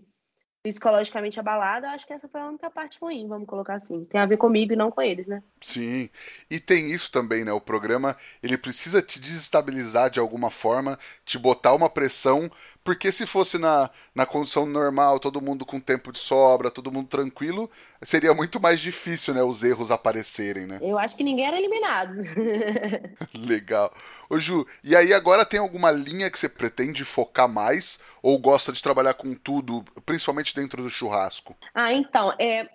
[0.63, 4.05] psicologicamente abalada, acho que essa foi a única parte ruim, vamos colocar assim.
[4.05, 5.43] Tem a ver comigo e não com eles, né?
[5.61, 6.11] Sim.
[6.51, 7.53] E tem isso também, né?
[7.53, 12.51] O programa, ele precisa te desestabilizar de alguma forma, te botar uma pressão,
[12.83, 17.09] porque se fosse na, na condição normal, todo mundo com tempo de sobra, todo mundo
[17.09, 17.71] tranquilo,
[18.03, 20.79] seria muito mais difícil, né, os erros aparecerem, né?
[20.83, 22.15] Eu acho que ninguém era eliminado.
[23.35, 23.93] Legal.
[24.29, 28.73] Ô Ju, e aí agora tem alguma linha que você pretende focar mais ou gosta
[28.73, 31.57] de trabalhar com tudo, principalmente dentro do churrasco?
[31.75, 32.69] Ah, então, é,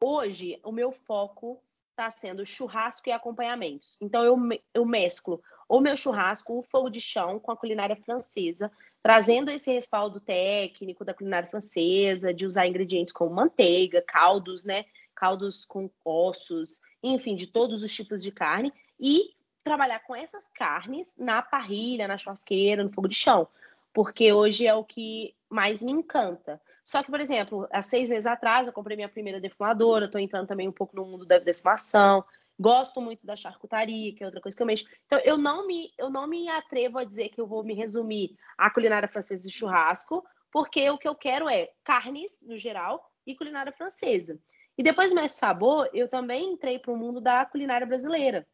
[0.00, 3.98] hoje o meu foco está sendo churrasco e acompanhamentos.
[4.00, 4.36] Então eu,
[4.72, 9.72] eu mesclo o meu churrasco, o fogo de chão, com a culinária francesa, trazendo esse
[9.72, 14.84] respaldo técnico da culinária francesa, de usar ingredientes como manteiga, caldos, né?
[15.14, 21.18] Caldos com ossos, enfim, de todos os tipos de carne, e trabalhar com essas carnes
[21.18, 23.46] na parrilha, na churrasqueira, no fogo de chão,
[23.92, 26.60] porque hoje é o que mais me encanta.
[26.82, 30.46] Só que, por exemplo, há seis meses atrás eu comprei minha primeira defumadora, estou entrando
[30.46, 32.24] também um pouco no mundo da defumação,
[32.60, 34.86] gosto muito da charcutaria, que é outra coisa que eu mexo.
[35.06, 38.36] Então, eu não me, eu não me atrevo a dizer que eu vou me resumir
[38.58, 43.34] à culinária francesa de churrasco, porque o que eu quero é carnes, no geral, e
[43.34, 44.38] culinária francesa.
[44.76, 48.46] E depois do Mestre Sabor, eu também entrei para o mundo da culinária brasileira.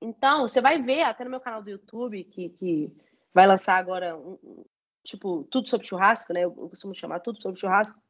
[0.00, 2.90] Então, você vai ver até no meu canal do YouTube, que, que
[3.32, 4.64] vai lançar agora, um,
[5.04, 6.44] tipo, tudo sobre churrasco, né?
[6.44, 8.00] Eu costumo chamar tudo sobre churrasco.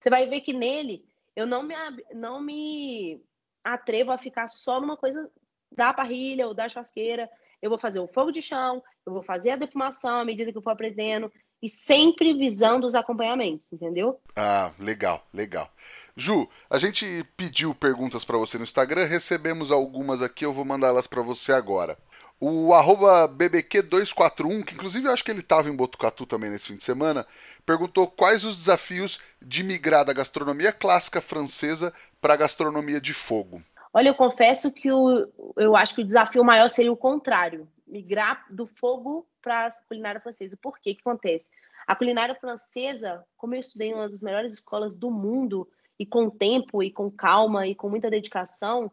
[0.00, 1.04] Você vai ver que nele
[1.34, 1.74] eu não me,
[2.14, 3.22] não me
[3.64, 5.30] atrevo a ficar só numa coisa
[5.74, 7.30] da parrilha ou da churrasqueira.
[7.60, 10.58] Eu vou fazer o fogo de chão, eu vou fazer a defumação à medida que
[10.58, 11.32] eu for aprendendo
[11.62, 14.20] e sempre visando os acompanhamentos, entendeu?
[14.34, 15.70] Ah, legal, legal.
[16.16, 21.06] Ju, a gente pediu perguntas para você no Instagram, recebemos algumas aqui, eu vou mandá-las
[21.06, 21.96] para você agora.
[22.44, 26.74] O arroba BBQ241, que inclusive eu acho que ele estava em Botucatu também nesse fim
[26.74, 27.24] de semana,
[27.64, 33.62] perguntou quais os desafios de migrar da gastronomia clássica francesa para a gastronomia de fogo.
[33.94, 38.44] Olha, eu confesso que o, eu acho que o desafio maior seria o contrário, migrar
[38.50, 40.58] do fogo para a culinária francesa.
[40.60, 40.90] Por quê?
[40.90, 41.52] O que acontece?
[41.86, 46.28] A culinária francesa, como eu estudei em uma das melhores escolas do mundo, e com
[46.28, 48.90] tempo, e com calma, e com muita dedicação,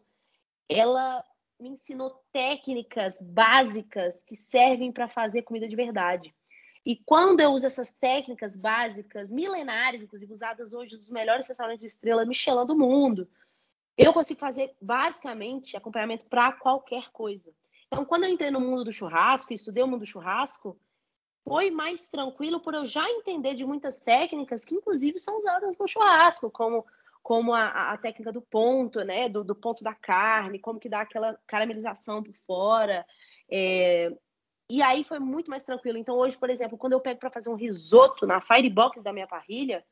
[0.68, 1.24] ela
[1.60, 6.34] me ensinou técnicas básicas que servem para fazer comida de verdade.
[6.84, 11.90] E quando eu uso essas técnicas básicas, milenares, inclusive usadas hoje nos melhores restaurantes de
[11.90, 13.28] estrela Michelin do mundo,
[13.96, 17.54] eu consigo fazer basicamente acompanhamento para qualquer coisa.
[17.86, 20.80] Então, quando eu entrei no mundo do churrasco estudei o mundo do churrasco,
[21.46, 25.86] foi mais tranquilo por eu já entender de muitas técnicas que, inclusive, são usadas no
[25.86, 26.86] churrasco, como,
[27.22, 29.28] como a, a técnica do ponto, né?
[29.28, 33.06] Do, do, ponto da carne, como que dá aquela caramelização por fora.
[33.50, 34.12] É...
[34.68, 35.98] E aí foi muito mais tranquilo.
[35.98, 39.26] Então, hoje, por exemplo, quando eu pego para fazer um risoto na firebox da minha
[39.26, 39.84] parrilha,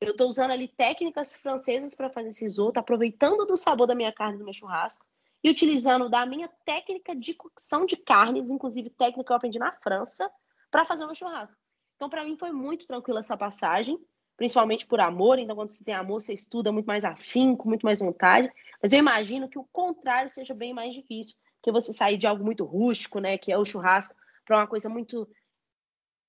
[0.00, 4.12] eu estou usando ali técnicas francesas para fazer esse risoto, aproveitando do sabor da minha
[4.12, 5.06] carne do meu churrasco
[5.44, 9.72] e utilizando da minha técnica de cocção de carnes, inclusive técnica que eu aprendi na
[9.82, 10.30] França,
[10.70, 11.60] para fazer o meu churrasco.
[11.96, 13.98] Então, para mim, foi muito tranquila essa passagem,
[14.42, 15.38] principalmente por amor.
[15.38, 18.50] Então, quando você tem amor, você estuda muito mais afim, com muito mais vontade.
[18.82, 22.44] Mas eu imagino que o contrário seja bem mais difícil, que você sair de algo
[22.44, 25.28] muito rústico, né, que é o churrasco, para uma coisa muito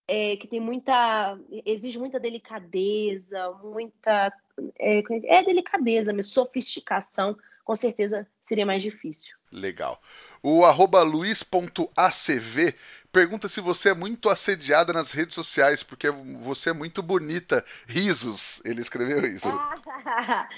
[0.07, 4.31] é, que tem muita exige muita delicadeza, muita
[4.77, 5.01] é,
[5.39, 9.35] é delicadeza, mas sofisticação com certeza seria mais difícil.
[9.51, 9.99] Legal.
[10.43, 12.75] O arroba luiz.acv
[13.13, 17.63] pergunta se você é muito assediada nas redes sociais, porque você é muito bonita.
[17.87, 19.47] Risos, ele escreveu isso.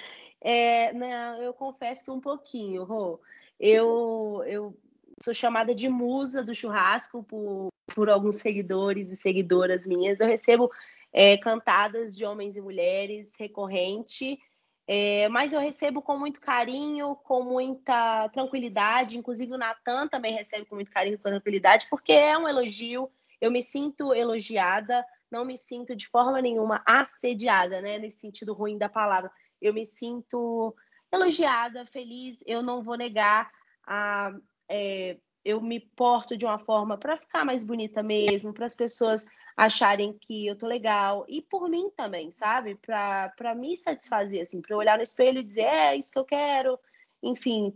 [0.41, 3.19] é, não, eu confesso que um pouquinho, Rô.
[3.59, 4.75] Eu, eu
[5.21, 10.19] sou chamada de musa do churrasco por, por alguns seguidores e seguidoras minhas.
[10.19, 10.71] Eu recebo
[11.13, 14.39] é, cantadas de homens e mulheres recorrente
[14.87, 19.17] é, mas eu recebo com muito carinho, com muita tranquilidade.
[19.17, 23.09] Inclusive, o Natan também recebe com muito carinho e tranquilidade, porque é um elogio.
[23.41, 27.97] Eu me sinto elogiada, não me sinto de forma nenhuma assediada, né?
[27.97, 29.31] Nesse sentido ruim da palavra.
[29.59, 30.75] Eu me sinto
[31.11, 32.43] elogiada, feliz.
[32.45, 33.51] Eu não vou negar
[33.87, 34.31] a.
[34.69, 39.27] É, eu me porto de uma forma para ficar mais bonita mesmo, para as pessoas
[39.55, 42.75] acharem que eu tô legal e por mim também, sabe?
[42.75, 46.25] Para me satisfazer assim, para eu olhar no espelho e dizer, é isso que eu
[46.25, 46.79] quero.
[47.21, 47.73] Enfim,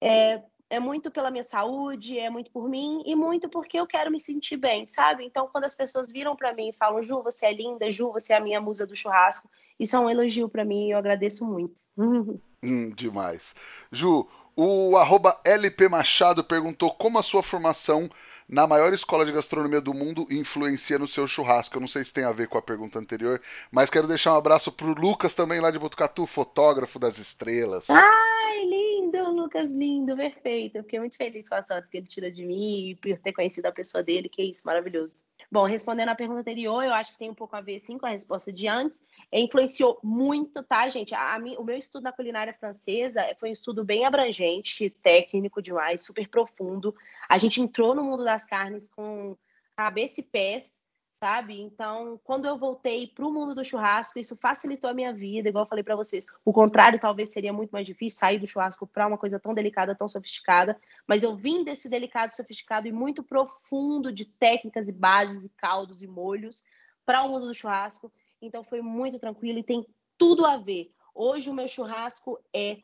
[0.00, 4.10] é, é muito pela minha saúde, é muito por mim e muito porque eu quero
[4.10, 5.24] me sentir bem, sabe?
[5.24, 8.32] Então, quando as pessoas viram para mim e falam, Ju, você é linda, Ju, você
[8.32, 11.46] é a minha musa do churrasco, isso é um elogio para mim e eu agradeço
[11.46, 11.82] muito.
[11.98, 12.38] Hum,
[12.96, 13.54] demais.
[13.92, 14.26] Ju,
[14.62, 18.10] o arroba LP Machado perguntou como a sua formação
[18.46, 21.74] na maior escola de gastronomia do mundo influencia no seu churrasco.
[21.76, 23.40] Eu não sei se tem a ver com a pergunta anterior,
[23.72, 27.88] mas quero deixar um abraço pro Lucas também lá de Botucatu, fotógrafo das estrelas.
[27.88, 30.76] Ai, lindo, Lucas, lindo, perfeito.
[30.76, 33.32] Eu fiquei muito feliz com as fotos que ele tirou de mim e por ter
[33.32, 35.29] conhecido a pessoa dele, que é isso, maravilhoso.
[35.52, 38.06] Bom, respondendo à pergunta anterior, eu acho que tem um pouco a ver, sim, com
[38.06, 39.08] a resposta de antes.
[39.32, 41.12] Influenciou muito, tá, gente?
[41.12, 46.04] A, a, o meu estudo na culinária francesa foi um estudo bem abrangente, técnico demais,
[46.04, 46.94] super profundo.
[47.28, 49.36] A gente entrou no mundo das carnes com
[49.76, 50.89] cabeça e pés,
[51.22, 51.60] sabe?
[51.60, 55.64] Então, quando eu voltei para o mundo do churrasco, isso facilitou a minha vida, igual
[55.64, 56.26] eu falei para vocês.
[56.44, 59.94] O contrário talvez seria muito mais difícil sair do churrasco para uma coisa tão delicada,
[59.94, 65.44] tão sofisticada, mas eu vim desse delicado, sofisticado e muito profundo de técnicas e bases
[65.44, 66.64] e caldos e molhos
[67.04, 68.10] para o mundo do churrasco.
[68.40, 70.90] Então foi muito tranquilo e tem tudo a ver.
[71.14, 72.78] Hoje o meu churrasco é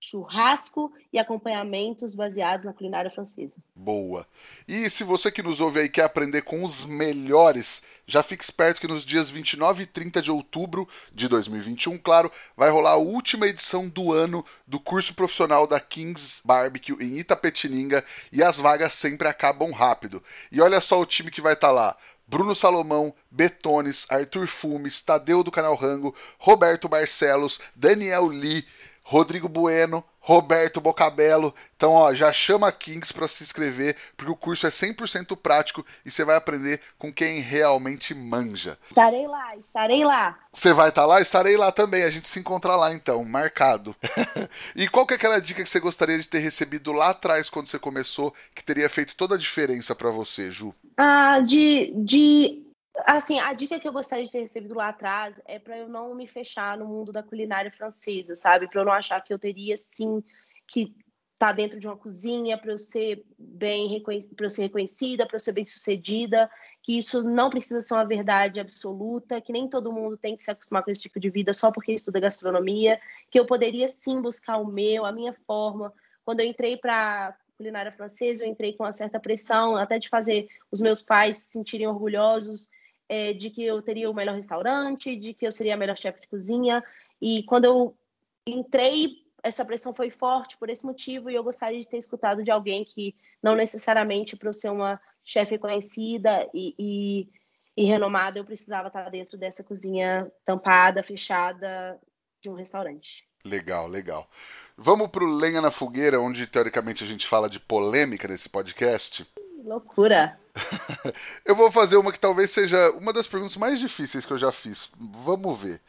[0.00, 3.62] churrasco e acompanhamentos baseados na culinária francesa.
[3.74, 4.26] Boa.
[4.66, 8.80] E se você que nos ouve aí quer aprender com os melhores, já fique esperto
[8.80, 13.46] que nos dias 29 e 30 de outubro de 2021, claro, vai rolar a última
[13.46, 19.28] edição do ano do curso profissional da Kings Barbecue em Itapetininga e as vagas sempre
[19.28, 20.22] acabam rápido.
[20.50, 21.96] E olha só o time que vai estar tá lá.
[22.30, 28.64] Bruno Salomão, Betones, Arthur Fumes, Tadeu do Canal Rango, Roberto Barcelos, Daniel Lee,
[29.10, 31.52] Rodrigo Bueno, Roberto Bocabelo.
[31.74, 35.84] Então, ó, já chama a Kings para se inscrever, porque o curso é 100% prático
[36.06, 38.78] e você vai aprender com quem realmente manja.
[38.88, 40.38] Estarei lá, estarei lá.
[40.52, 41.20] Você vai estar tá lá?
[41.20, 42.04] Estarei lá também.
[42.04, 43.96] A gente se encontra lá então, marcado.
[44.76, 47.66] e qual que é aquela dica que você gostaria de ter recebido lá atrás quando
[47.66, 50.72] você começou, que teria feito toda a diferença para você, Ju?
[50.96, 52.62] Ah, de, de
[53.06, 56.14] Assim, a dica que eu gostaria de ter recebido lá atrás é para eu não
[56.14, 58.68] me fechar no mundo da culinária francesa, sabe?
[58.68, 60.22] Para eu não achar que eu teria sim
[60.66, 60.94] que
[61.32, 65.36] estar tá dentro de uma cozinha para eu ser bem para eu ser reconhecida, para
[65.36, 66.50] eu ser bem sucedida,
[66.82, 70.50] que isso não precisa ser uma verdade absoluta, que nem todo mundo tem que se
[70.50, 74.58] acostumar com esse tipo de vida só porque estuda gastronomia, que eu poderia sim buscar
[74.58, 75.92] o meu, a minha forma.
[76.24, 80.48] Quando eu entrei para culinária francesa, eu entrei com uma certa pressão, até de fazer
[80.70, 82.68] os meus pais se sentirem orgulhosos
[83.10, 86.20] é, de que eu teria o melhor restaurante, de que eu seria a melhor chefe
[86.20, 86.80] de cozinha.
[87.20, 87.98] E quando eu
[88.46, 92.52] entrei, essa pressão foi forte por esse motivo e eu gostaria de ter escutado de
[92.52, 97.28] alguém que não necessariamente para eu ser uma chefe conhecida e, e,
[97.76, 102.00] e renomada eu precisava estar dentro dessa cozinha tampada, fechada
[102.40, 103.28] de um restaurante.
[103.44, 104.30] Legal, legal.
[104.76, 109.26] Vamos para o Lenha na Fogueira, onde teoricamente a gente fala de polêmica nesse podcast.
[109.64, 110.38] Loucura.
[111.44, 114.50] eu vou fazer uma que talvez seja uma das perguntas mais difíceis que eu já
[114.50, 114.90] fiz.
[114.98, 115.80] Vamos ver.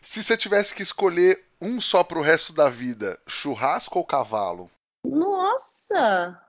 [0.00, 4.68] Se você tivesse que escolher um só pro resto da vida, churrasco ou cavalo?
[5.04, 6.40] Nossa!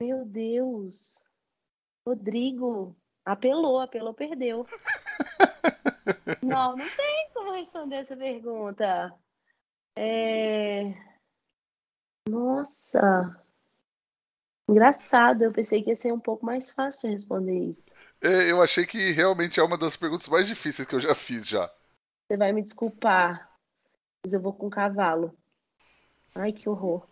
[0.00, 1.26] Meu Deus!
[2.06, 2.96] Rodrigo,
[3.26, 4.64] apelou, apelou, perdeu.
[6.42, 9.12] não, não tem como responder essa pergunta.
[9.98, 10.94] É...
[12.28, 13.36] Nossa!
[14.70, 17.92] Engraçado, eu pensei que ia ser um pouco mais fácil responder isso.
[18.22, 21.48] É, eu achei que realmente é uma das perguntas mais difíceis que eu já fiz
[21.48, 21.68] já.
[22.28, 23.50] Você vai me desculpar,
[24.24, 25.36] mas eu vou com cavalo.
[26.36, 27.04] Ai, que horror.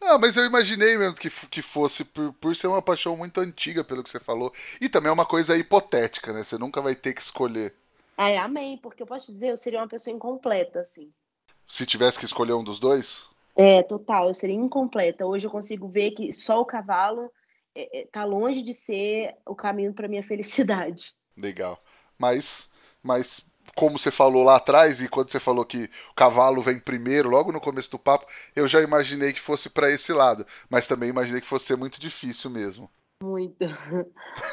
[0.00, 3.82] Ah, mas eu imaginei mesmo que, que fosse por, por ser uma paixão muito antiga,
[3.82, 4.54] pelo que você falou.
[4.80, 6.44] E também é uma coisa hipotética, né?
[6.44, 7.74] Você nunca vai ter que escolher.
[8.16, 11.12] Ai, amém, porque eu posso te dizer, eu seria uma pessoa incompleta, assim.
[11.68, 13.29] Se tivesse que escolher um dos dois?
[13.60, 15.26] É, total, eu seria incompleta.
[15.26, 17.30] Hoje eu consigo ver que só o cavalo
[17.74, 21.12] é, é, tá longe de ser o caminho para minha felicidade.
[21.36, 21.78] Legal.
[22.18, 22.70] Mas,
[23.02, 23.44] mas
[23.76, 27.52] como você falou lá atrás, e quando você falou que o cavalo vem primeiro, logo
[27.52, 28.24] no começo do papo,
[28.56, 32.00] eu já imaginei que fosse para esse lado, mas também imaginei que fosse ser muito
[32.00, 32.90] difícil mesmo.
[33.22, 33.66] Muito.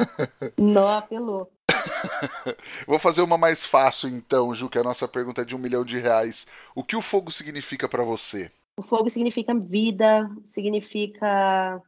[0.60, 1.50] Não apelou.
[2.86, 5.86] Vou fazer uma mais fácil então, Ju, que a nossa pergunta é de um milhão
[5.86, 6.46] de reais.
[6.76, 8.52] O que o fogo significa para você?
[8.78, 11.82] O fogo significa vida, significa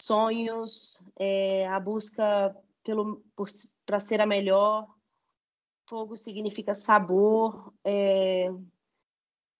[0.00, 3.22] sonhos, é, a busca pelo
[3.86, 4.88] para ser a melhor,
[5.92, 8.50] Fogo significa sabor, é,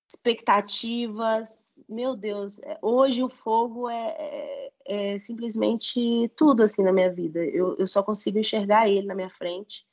[0.09, 1.85] expectativas.
[1.89, 7.45] Meu Deus, é, hoje o fogo é, é, é, simplesmente tudo assim na minha vida.
[7.45, 9.87] Eu, eu só consigo enxergar ele na minha frente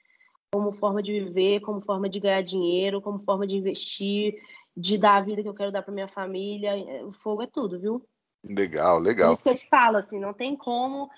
[0.52, 4.42] como forma de viver, como forma de ganhar dinheiro, como forma de investir,
[4.80, 6.78] de dar a vida que eu quero dar para minha família.
[6.78, 8.06] É, o fogo é tudo, viu?
[8.44, 9.30] Legal, legal.
[9.30, 11.10] Por isso que eu te falo, assim, não tem como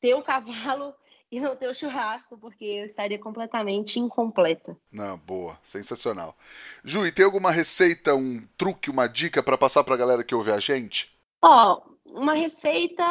[0.00, 0.94] ter o cavalo
[1.30, 4.76] e não ter o churrasco, porque eu estaria completamente incompleta.
[4.90, 6.36] Não, boa, sensacional.
[6.82, 10.34] Ju, e tem alguma receita, um truque, uma dica para passar para a galera que
[10.34, 11.10] ouve a gente?
[11.42, 13.04] Ó, uma receita,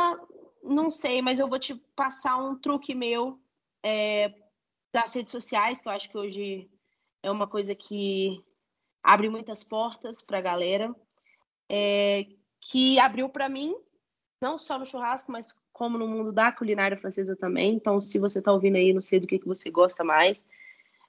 [0.63, 3.39] não sei, mas eu vou te passar um truque meu
[3.83, 4.33] é,
[4.91, 6.69] das redes sociais, que eu acho que hoje
[7.23, 8.43] é uma coisa que
[9.03, 10.95] abre muitas portas para a galera,
[11.69, 12.27] é,
[12.59, 13.75] que abriu para mim,
[14.41, 17.73] não só no churrasco, mas como no mundo da culinária francesa também.
[17.73, 20.49] Então, se você está ouvindo aí, não sei do que, que você gosta mais,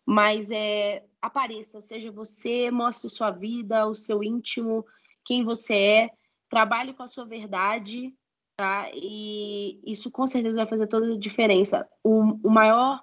[0.04, 4.84] mas é, apareça, seja você, mostre sua vida, o seu íntimo,
[5.24, 6.10] quem você é,
[6.48, 8.14] trabalhe com a sua verdade,
[8.56, 8.90] tá?
[8.94, 11.88] E isso com certeza vai fazer toda a diferença.
[12.02, 13.00] O, o maior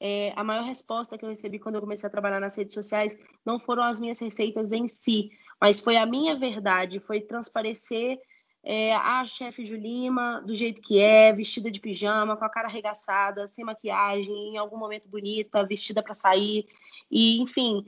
[0.00, 3.24] é, a maior resposta que eu recebi quando eu comecei a trabalhar nas redes sociais
[3.44, 5.30] não foram as minhas receitas em si,
[5.60, 8.18] mas foi a minha verdade, foi transparecer
[8.64, 13.46] é, a chefe Julima, do jeito que é, vestida de pijama, com a cara arregaçada,
[13.46, 16.66] sem maquiagem, em algum momento bonita, vestida para sair.
[17.10, 17.84] E, enfim,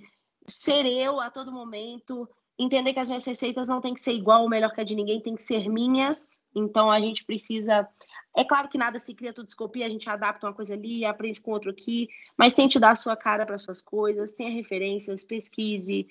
[0.47, 2.29] ser eu a todo momento,
[2.59, 4.95] entender que as minhas receitas não tem que ser igual ou melhor que a de
[4.95, 6.45] ninguém, tem que ser minhas.
[6.55, 7.89] Então a gente precisa.
[8.35, 11.05] É claro que nada se cria, tudo se copia, a gente adapta uma coisa ali,
[11.05, 15.25] aprende com outro aqui, mas tente dar a sua cara para suas coisas, tenha referências,
[15.25, 16.07] pesquise.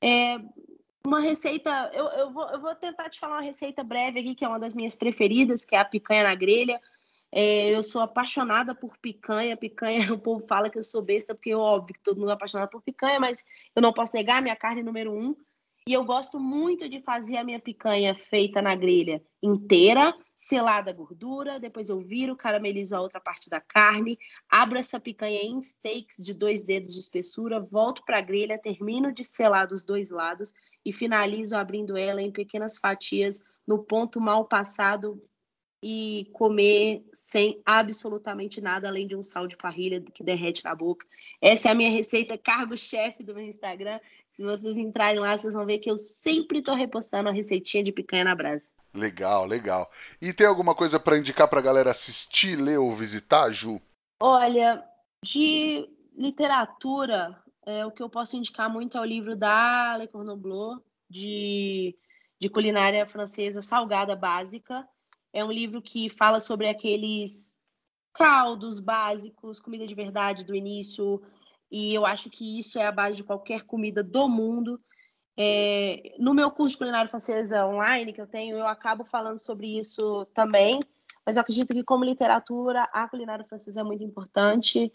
[0.00, 0.38] É,
[1.06, 4.44] uma receita, eu, eu, vou, eu vou tentar te falar uma receita breve aqui, que
[4.44, 6.80] é uma das minhas preferidas, que é a picanha na grelha.
[7.32, 9.56] É, eu sou apaixonada por picanha.
[9.56, 12.34] Picanha, o povo fala que eu sou besta, porque é óbvio que todo mundo é
[12.34, 15.34] apaixonado por picanha, mas eu não posso negar, minha carne número um.
[15.86, 20.94] E eu gosto muito de fazer a minha picanha feita na grelha inteira, selada a
[20.94, 24.18] gordura, depois eu viro, caramelizo a outra parte da carne,
[24.48, 29.12] abro essa picanha em steaks de dois dedos de espessura, volto para a grelha, termino
[29.12, 30.54] de selar dos dois lados
[30.84, 35.22] e finalizo abrindo ela em pequenas fatias no ponto mal passado
[35.82, 41.06] e comer sem absolutamente nada além de um sal de parrilha que derrete na boca.
[41.40, 43.98] Essa é a minha receita cargo-chefe do meu Instagram.
[44.28, 47.92] Se vocês entrarem lá, vocês vão ver que eu sempre estou repostando a receitinha de
[47.92, 48.72] picanha na brasa.
[48.92, 49.90] Legal, legal.
[50.20, 53.80] E tem alguma coisa para indicar para a galera assistir, ler ou visitar, Ju?
[54.20, 54.84] Olha,
[55.24, 60.36] de literatura, é, o que eu posso indicar muito é o livro da Le Cordon
[60.36, 61.96] Bleu, de,
[62.38, 64.86] de culinária francesa salgada básica.
[65.32, 67.56] É um livro que fala sobre aqueles
[68.12, 71.22] caldos básicos, comida de verdade do início,
[71.70, 74.80] e eu acho que isso é a base de qualquer comida do mundo.
[75.36, 79.78] É, no meu curso de culinária francesa online que eu tenho, eu acabo falando sobre
[79.78, 80.80] isso também,
[81.24, 84.92] mas eu acredito que como literatura, a culinária francesa é muito importante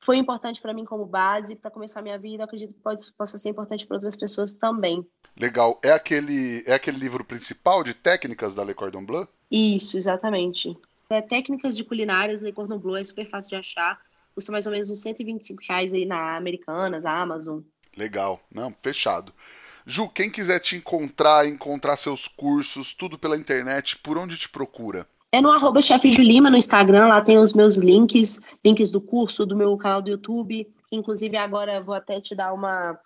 [0.00, 2.44] foi importante para mim como base para começar minha vida.
[2.44, 5.06] acredito que pode, possa ser importante para outras pessoas também.
[5.36, 5.78] Legal.
[5.82, 9.28] É aquele, é aquele livro principal de técnicas da Le Cordon Bleu?
[9.50, 10.76] Isso, exatamente.
[11.10, 13.98] É técnicas de culinárias Le Cordon Bleu, é super fácil de achar.
[14.34, 17.60] Custa mais ou menos uns 125 reais aí na Americanas, a Amazon.
[17.96, 18.40] Legal.
[18.54, 19.32] Não, fechado.
[19.86, 25.08] Ju, quem quiser te encontrar, encontrar seus cursos, tudo pela internet, por onde te procura?
[25.32, 29.46] É no arroba chefe Julima no Instagram, lá tem os meus links, links do curso,
[29.46, 30.66] do meu canal do YouTube.
[30.92, 32.98] Inclusive, agora vou até te dar uma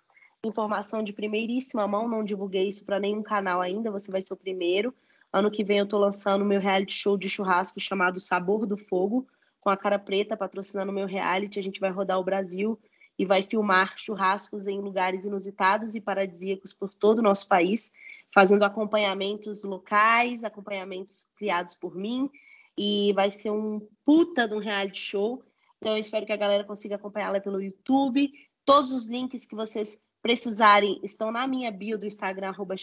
[0.45, 4.37] informação de primeiríssima mão, não divulguei isso para nenhum canal ainda, você vai ser o
[4.37, 4.93] primeiro.
[5.33, 9.27] Ano que vem eu tô lançando meu reality show de churrasco chamado Sabor do Fogo,
[9.59, 11.57] com a Cara Preta patrocinando o meu reality.
[11.57, 12.79] A gente vai rodar o Brasil
[13.17, 17.93] e vai filmar churrascos em lugares inusitados e paradisíacos por todo o nosso país,
[18.31, 22.29] fazendo acompanhamentos locais, acompanhamentos criados por mim,
[22.77, 25.43] e vai ser um puta de um reality show.
[25.79, 28.31] Então eu espero que a galera consiga acompanhá-la pelo YouTube.
[28.63, 32.75] Todos os links que vocês precisarem estão na minha bio do Instagram, arroba.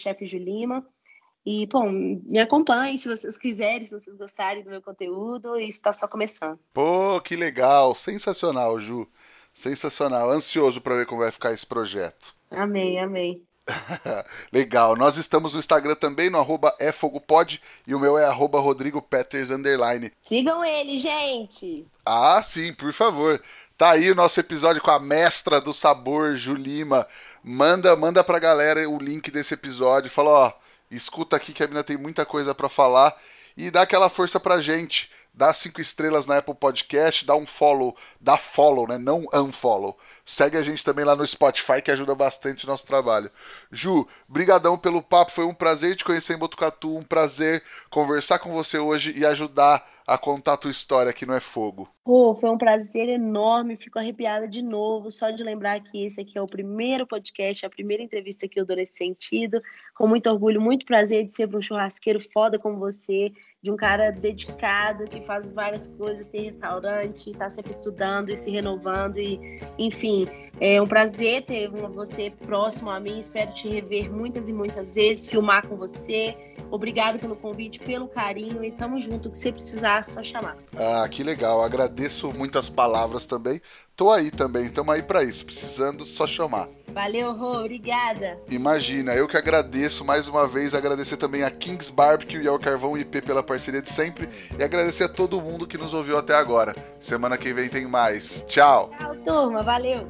[1.45, 5.91] E, bom, me acompanhem se vocês quiserem, se vocês gostarem do meu conteúdo, e está
[5.91, 6.59] só começando.
[6.73, 9.07] Pô, que legal, sensacional, Ju.
[9.53, 10.29] Sensacional.
[10.29, 12.33] Ansioso para ver como vai ficar esse projeto.
[12.49, 13.43] Amei, amei.
[14.51, 14.95] Legal.
[14.95, 20.11] Nós estamos no Instagram também, no arroba efogopod, e o meu é arroba rodrigopeters, underline.
[20.21, 21.85] Sigam ele, gente!
[22.05, 23.41] Ah, sim, por favor.
[23.77, 27.07] Tá aí o nosso episódio com a mestra do sabor, Julima.
[27.43, 30.09] Manda, manda pra galera o link desse episódio.
[30.09, 30.53] Fala, ó,
[30.91, 33.15] escuta aqui que a mina tem muita coisa para falar
[33.55, 35.09] e dá aquela força pra gente.
[35.33, 38.97] Dá cinco estrelas na Apple Podcast, dá um follow, dá follow, né?
[38.97, 39.97] Não unfollow.
[40.31, 43.29] Segue a gente também lá no Spotify, que ajuda bastante o nosso trabalho.
[43.69, 48.53] Ju, brigadão pelo papo, foi um prazer te conhecer em Botucatu, um prazer conversar com
[48.53, 51.89] você hoje e ajudar a contar a tua história aqui no É Fogo.
[52.03, 56.37] Pô, foi um prazer enorme, fico arrepiada de novo, só de lembrar que esse aqui
[56.37, 59.61] é o primeiro podcast, a primeira entrevista que eu dou nesse sentido.
[59.95, 64.09] Com muito orgulho, muito prazer de ser um churrasqueiro foda como você, de um cara
[64.09, 70.20] dedicado, que faz várias coisas, tem restaurante, está sempre estudando e se renovando, e enfim,
[70.59, 75.27] é um prazer ter você próximo a mim, espero te rever muitas e muitas vezes,
[75.27, 76.35] filmar com você.
[76.69, 80.57] Obrigado pelo convite, pelo carinho e tamo junto, o que você precisar só chamar.
[80.75, 81.63] Ah, que legal.
[81.63, 83.61] Agradeço muitas palavras também.
[83.95, 85.45] Tô aí também, estamos aí para isso.
[85.45, 86.67] Precisando, só chamar.
[86.93, 88.37] Valeu, Rô, obrigada.
[88.49, 92.97] Imagina, eu que agradeço mais uma vez, agradecer também a Kings Barbecue e ao Carvão
[92.97, 94.27] IP pela parceria de sempre
[94.57, 96.75] e agradecer a todo mundo que nos ouviu até agora.
[96.99, 98.43] Semana que vem tem mais.
[98.47, 98.91] Tchau.
[98.97, 100.07] Tchau, turma, valeu.